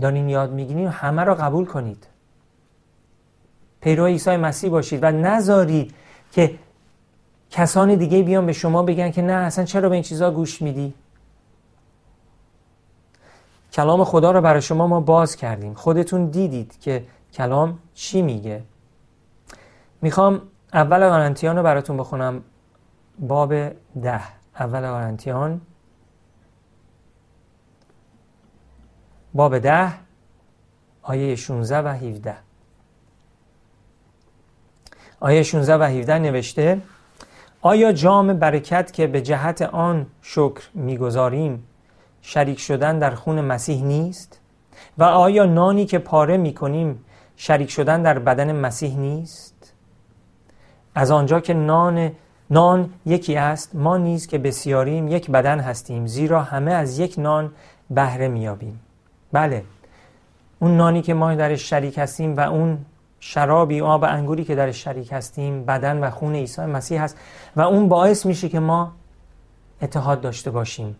دارین 0.00 0.28
یاد 0.28 0.52
می‌گیرین 0.52 0.88
همه 0.88 1.24
را 1.24 1.34
قبول 1.34 1.64
کنید. 1.64 2.06
پیرو 3.80 4.06
عیسی 4.06 4.36
مسیح 4.36 4.70
باشید 4.70 5.02
و 5.02 5.10
نذارید 5.10 5.94
که 6.32 6.58
کسان 7.54 7.94
دیگه 7.94 8.22
بیان 8.22 8.46
به 8.46 8.52
شما 8.52 8.82
بگن 8.82 9.10
که 9.10 9.22
نه 9.22 9.32
اصلا 9.32 9.64
چرا 9.64 9.88
به 9.88 9.94
این 9.94 10.02
چیزا 10.02 10.30
گوش 10.30 10.62
میدی؟ 10.62 10.94
کلام 13.72 14.04
خدا 14.04 14.30
رو 14.30 14.40
برای 14.40 14.62
شما 14.62 14.86
ما 14.86 15.00
باز 15.00 15.36
کردیم. 15.36 15.74
خودتون 15.74 16.26
دیدید 16.26 16.80
که 16.80 17.04
کلام 17.32 17.78
چی 17.94 18.22
میگه. 18.22 18.62
می‌خوام 20.02 20.42
اول 20.72 21.08
قرنتیان 21.08 21.56
رو 21.56 21.62
براتون 21.62 21.96
بخونم. 21.96 22.42
باب 23.18 23.54
ده. 24.02 24.20
اول 24.58 24.80
قرنتیان 24.80 25.60
باب 29.34 29.58
ده 29.58 29.92
آیه 31.02 31.36
16 31.36 31.78
و 31.78 31.88
17 31.88 32.36
آیه 35.20 35.42
16 35.42 35.76
و 35.76 35.82
17 35.82 36.18
نوشته 36.18 36.82
آیا 37.66 37.92
جام 37.92 38.32
برکت 38.32 38.92
که 38.92 39.06
به 39.06 39.22
جهت 39.22 39.62
آن 39.62 40.06
شکر 40.22 40.62
می‌گذاریم 40.74 41.66
شریک 42.22 42.58
شدن 42.58 42.98
در 42.98 43.10
خون 43.10 43.40
مسیح 43.40 43.84
نیست؟ 43.84 44.40
و 44.98 45.04
آیا 45.04 45.44
نانی 45.44 45.84
که 45.84 45.98
پاره 45.98 46.36
می‌کنیم 46.36 47.04
شریک 47.36 47.70
شدن 47.70 48.02
در 48.02 48.18
بدن 48.18 48.52
مسیح 48.52 48.98
نیست؟ 48.98 49.72
از 50.94 51.10
آنجا 51.10 51.40
که 51.40 51.54
نان 51.54 52.12
نان 52.50 52.90
یکی 53.06 53.36
است 53.36 53.74
ما 53.74 53.96
نیز 53.96 54.26
که 54.26 54.38
بسیاریم 54.38 55.08
یک 55.08 55.30
بدن 55.30 55.60
هستیم 55.60 56.06
زیرا 56.06 56.42
همه 56.42 56.72
از 56.72 56.98
یک 56.98 57.14
نان 57.18 57.52
بهره 57.90 58.28
میابیم 58.28 58.80
بله 59.32 59.64
اون 60.58 60.76
نانی 60.76 61.02
که 61.02 61.14
ما 61.14 61.34
درش 61.34 61.70
شریک 61.70 61.98
هستیم 61.98 62.36
و 62.36 62.40
اون 62.40 62.78
شرابی 63.26 63.80
آب 63.80 64.04
انگوری 64.04 64.44
که 64.44 64.54
در 64.54 64.72
شریک 64.72 65.12
هستیم 65.12 65.64
بدن 65.64 65.98
و 65.98 66.10
خون 66.10 66.34
عیسی 66.34 66.62
مسیح 66.62 67.02
هست 67.02 67.18
و 67.56 67.60
اون 67.60 67.88
باعث 67.88 68.26
میشه 68.26 68.48
که 68.48 68.60
ما 68.60 68.92
اتحاد 69.82 70.20
داشته 70.20 70.50
باشیم. 70.50 70.96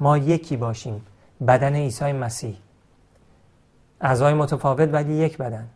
ما 0.00 0.18
یکی 0.18 0.56
باشیم 0.56 1.06
بدن 1.46 1.74
عیسی 1.74 2.12
مسیح. 2.12 2.56
اعضای 4.00 4.34
متفاوت 4.34 4.88
ولی 4.92 5.14
یک 5.14 5.38
بدن. 5.38 5.68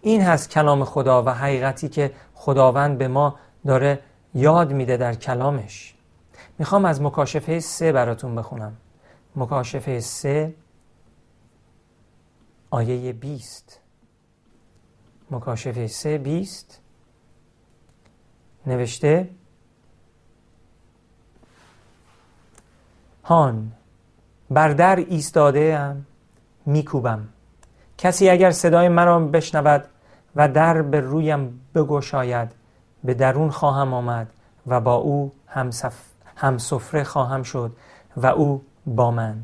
این 0.00 0.22
هست 0.22 0.50
کلام 0.50 0.84
خدا 0.84 1.22
و 1.22 1.28
حقیقتی 1.28 1.88
که 1.88 2.12
خداوند 2.34 2.98
به 2.98 3.08
ما 3.08 3.36
داره 3.66 4.00
یاد 4.34 4.72
میده 4.72 4.96
در 4.96 5.14
کلامش. 5.14 5.94
می‌خوام 6.58 6.84
از 6.84 7.02
مکاشفه 7.02 7.60
سه 7.60 7.92
براتون 7.92 8.34
بخونم. 8.34 8.76
مکاشفه 9.36 10.00
سه 10.00 10.54
آیه 12.70 13.12
بیست. 13.12 13.83
مکاشفه 15.34 15.86
سه 15.86 16.18
بیست. 16.18 16.80
نوشته 18.66 19.28
هان 23.24 23.72
بر 24.50 24.68
در 24.68 24.96
ایستاده 24.96 25.78
ام 25.78 26.06
میکوبم. 26.66 27.28
کسی 27.98 28.28
اگر 28.28 28.50
صدای 28.50 28.88
مرا 28.88 29.20
بشنود 29.20 29.84
و 30.36 30.48
در 30.48 30.82
به 30.82 31.00
رویم 31.00 31.60
بگشاید 31.74 32.48
به 33.04 33.14
درون 33.14 33.50
خواهم 33.50 33.94
آمد 33.94 34.26
و 34.66 34.80
با 34.80 34.94
او 34.94 35.32
هم, 35.46 35.70
هم 36.36 36.58
سفره 36.58 37.04
خواهم 37.04 37.42
شد 37.42 37.76
و 38.16 38.26
او 38.26 38.62
با 38.86 39.10
من. 39.10 39.36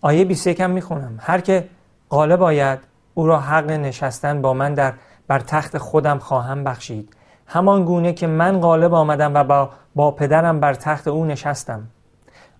آیه 0.00 0.24
21 0.24 0.60
هم 0.60 0.70
می‌خونم. 0.70 1.18
هر 1.20 1.40
که 1.40 1.68
غالب 2.10 2.38
باید 2.38 2.78
او 3.14 3.26
را 3.26 3.40
حق 3.40 3.70
نشستن 3.70 4.42
با 4.42 4.54
من 4.54 4.74
در 4.74 4.92
بر 5.26 5.38
تخت 5.38 5.78
خودم 5.78 6.18
خواهم 6.18 6.64
بخشید. 6.64 7.16
همان 7.46 7.84
گونه 7.84 8.12
که 8.12 8.26
من 8.26 8.60
غالب 8.60 8.94
آمدم 8.94 9.34
و 9.34 9.44
با, 9.44 9.70
با 9.94 10.10
پدرم 10.10 10.60
بر 10.60 10.74
تخت 10.74 11.08
او 11.08 11.24
نشستم. 11.24 11.82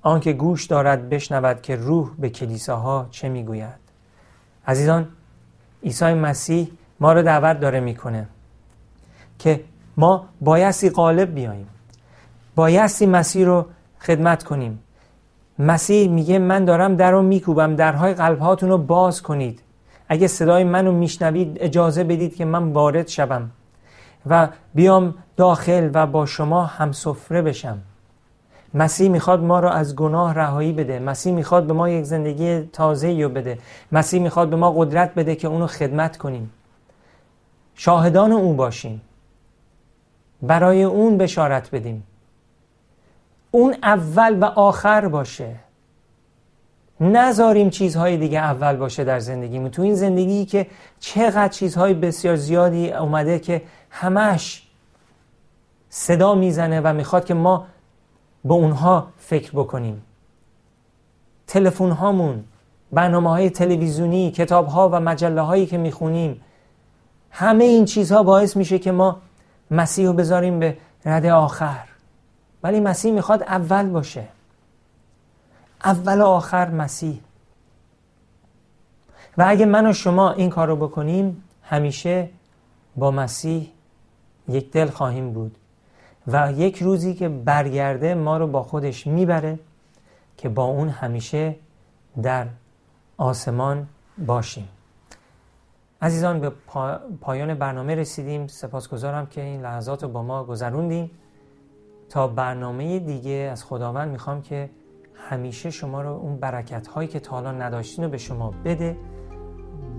آنکه 0.03 0.33
گوش 0.33 0.67
دارد 0.67 1.09
بشنود 1.09 1.63
که 1.63 1.77
روح 1.77 2.11
به 2.19 2.31
کلیساها 2.31 3.07
چه 3.11 3.29
می‌گوید. 3.29 3.75
عزیزان 4.67 5.09
عیسی 5.83 6.15
مسیح 6.15 6.71
ما 7.01 7.13
رو 7.13 7.23
دعوت 7.23 7.61
داره 7.61 7.81
می‌کنه 7.81 8.27
که 9.39 9.65
ما 9.97 10.27
بایستی 10.41 10.91
غالب 10.91 11.35
بیاییم. 11.35 11.69
بایستی 12.55 13.07
مسیح 13.07 13.47
رو 13.47 13.67
خدمت 14.01 14.43
کنیم. 14.43 14.81
مسیح 15.59 16.11
میگه 16.11 16.39
من 16.39 16.65
دارم 16.65 16.97
در 16.97 17.11
رو 17.11 17.23
میکوبم 17.23 17.77
درهای 17.77 18.15
قلبهاتون 18.15 18.69
رو 18.69 18.79
باز 18.79 19.23
کنید. 19.23 19.61
اگه 20.09 20.27
صدای 20.27 20.65
منو 20.65 20.93
میشنوید 20.93 21.57
اجازه 21.61 22.05
بدید 22.05 22.37
که 22.37 22.45
من 22.45 22.73
وارد 22.73 23.09
شوم 23.09 23.51
و 24.27 24.49
بیام 24.75 25.15
داخل 25.37 25.91
و 25.95 26.07
با 26.07 26.27
شما 26.27 26.65
هم 26.65 26.93
سفره 26.93 27.43
بشم. 27.43 27.79
مسیح 28.75 29.11
می‌خواد 29.11 29.43
ما 29.43 29.61
رو 29.61 29.69
از 29.69 29.97
گناه 29.97 30.35
رهایی 30.35 30.73
بده. 30.73 30.99
مسیح 30.99 31.33
می‌خواد 31.33 31.67
به 31.67 31.73
ما 31.73 31.89
یک 31.89 32.05
زندگی 32.05 32.61
تازه 32.61 33.23
رو 33.23 33.29
بده. 33.29 33.59
مسیح 33.93 34.23
می‌خواد 34.23 34.49
به 34.49 34.57
ما 34.57 34.71
قدرت 34.71 35.15
بده 35.15 35.35
که 35.35 35.49
اونو 35.49 35.67
خدمت 35.67 36.17
کنیم. 36.17 36.51
شاهدان 37.75 38.33
اون 38.33 38.57
باشیم. 38.57 39.01
برای 40.43 40.83
اون 40.83 41.19
بشارت 41.19 41.71
بدیم. 41.71 42.07
اون 43.51 43.77
اول 43.83 44.39
و 44.43 44.45
آخر 44.45 45.09
باشه. 45.09 45.55
نذاریم 47.01 47.71
چیزهای 47.71 48.17
دیگه 48.17 48.39
اول 48.39 48.77
باشه 48.77 49.05
در 49.05 49.19
زندگیمون. 49.19 49.71
تو 49.71 49.83
این 49.83 49.95
زندگی 49.95 50.45
که 50.45 50.67
چقدر 51.01 51.49
چیزهای 51.49 51.95
بسیار 51.95 52.37
زیادی 52.37 52.93
اومده 52.93 53.39
که 53.39 53.63
همش 53.91 54.63
صدا 55.89 56.35
می‌زنه 56.35 56.81
و 56.81 56.93
می‌خواد 56.93 57.25
که 57.25 57.35
ما 57.35 57.67
به 58.45 58.55
اونها 58.55 59.07
فکر 59.19 59.51
بکنیم. 59.51 60.03
تلفن 61.47 61.91
هامون 61.91 62.45
برنامه 62.93 63.31
های 63.31 63.51
تلویزیونی 63.51 64.31
کتاب 64.31 64.67
ها 64.67 64.89
و 64.89 65.01
مجله 65.01 65.41
هایی 65.41 65.67
که 65.67 65.79
می‌خونیم 65.79 66.41
همه 67.31 67.65
این 67.65 67.85
چیزها 67.85 68.23
باعث 68.23 68.57
میشه 68.57 68.79
که 68.79 68.93
ما 68.93 69.17
مسیح 69.71 70.07
رو 70.07 70.13
بذاریم 70.13 70.59
به 70.59 70.77
رده 71.05 71.33
آخر. 71.33 71.85
ولی 72.63 72.81
مسیح 72.81 73.13
می‌خواد 73.13 73.43
اول 73.43 73.89
باشه. 73.89 74.25
اول 75.85 76.21
و 76.21 76.25
آخر 76.25 76.71
مسیح. 76.71 77.21
و 79.39 79.45
اگه 79.49 79.67
من 79.67 79.87
و 79.87 79.93
شما 79.93 80.33
این 80.33 80.51
کار 80.51 80.69
رو 80.69 80.77
بکنیم 80.77 81.45
همیشه 81.63 82.31
با 82.97 83.11
مسیح 83.11 83.71
یک 84.49 84.71
دل 84.71 84.87
خواهیم 84.87 85.33
بود. 85.33 85.57
و 86.27 86.53
یک 86.53 86.83
روزی 86.83 87.15
که 87.15 87.29
برگرده 87.29 88.15
ما 88.15 88.37
رو 88.37 88.47
با 88.47 88.63
خودش 88.63 89.07
می‌بره 89.07 89.59
که 90.37 90.49
با 90.49 90.65
اون 90.65 90.89
همیشه 90.89 91.57
در 92.23 92.47
آسمان 93.17 93.87
باشیم. 94.27 94.69
عزیزان 96.03 96.41
به 96.41 96.53
پایان 97.21 97.55
برنامه 97.55 97.95
رسیدیم. 97.95 98.47
سپاسگزارم 98.47 99.27
که 99.27 99.41
این 99.41 99.63
لحظات 99.63 100.03
رو 100.03 100.09
با 100.09 100.23
ما 100.23 100.45
گذروندیم 100.45 101.11
تا 102.11 102.29
برنامه 102.29 102.99
دیگه 102.99 103.49
از 103.53 103.65
خداوند 103.65 104.11
می‌خوام 104.11 104.43
که 104.43 104.71
همیشه 105.15 105.71
شما 105.71 106.03
رو 106.03 106.11
اون 106.11 106.37
برکت 106.37 106.87
هایی 106.87 107.09
که 107.09 107.21
تا 107.21 107.31
حالا 107.31 107.53
نداشتین 107.53 108.05
رو 108.05 108.11
به 108.11 108.19
شما 108.19 108.51
بده. 108.65 108.97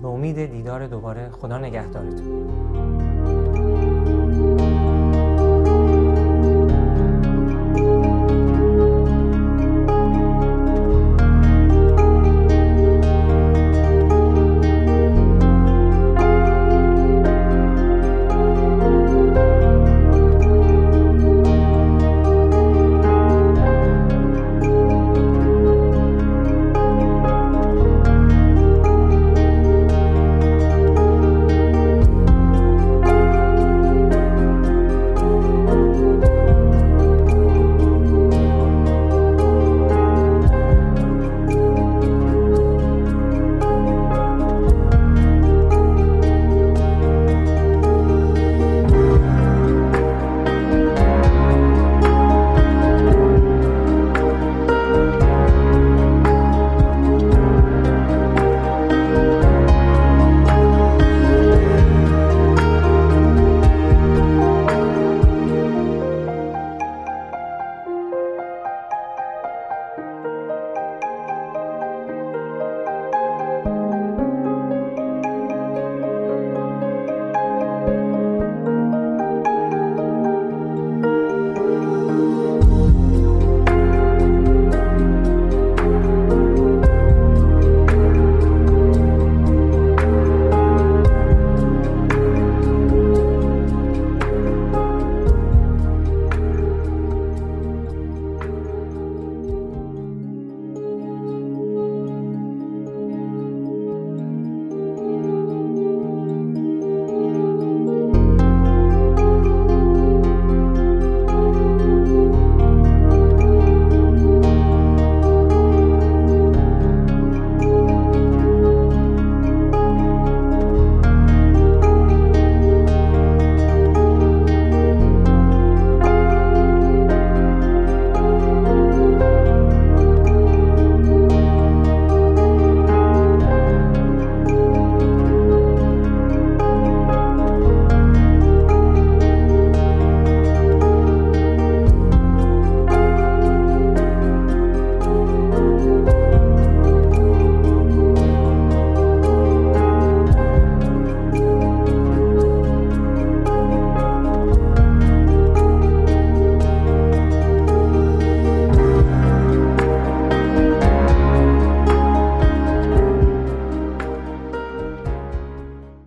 به 0.02 0.08
امید 0.08 0.46
دیدار 0.46 0.86
دوباره. 0.86 1.30
خدا 1.30 1.58
نگهدارتون. 1.58 2.85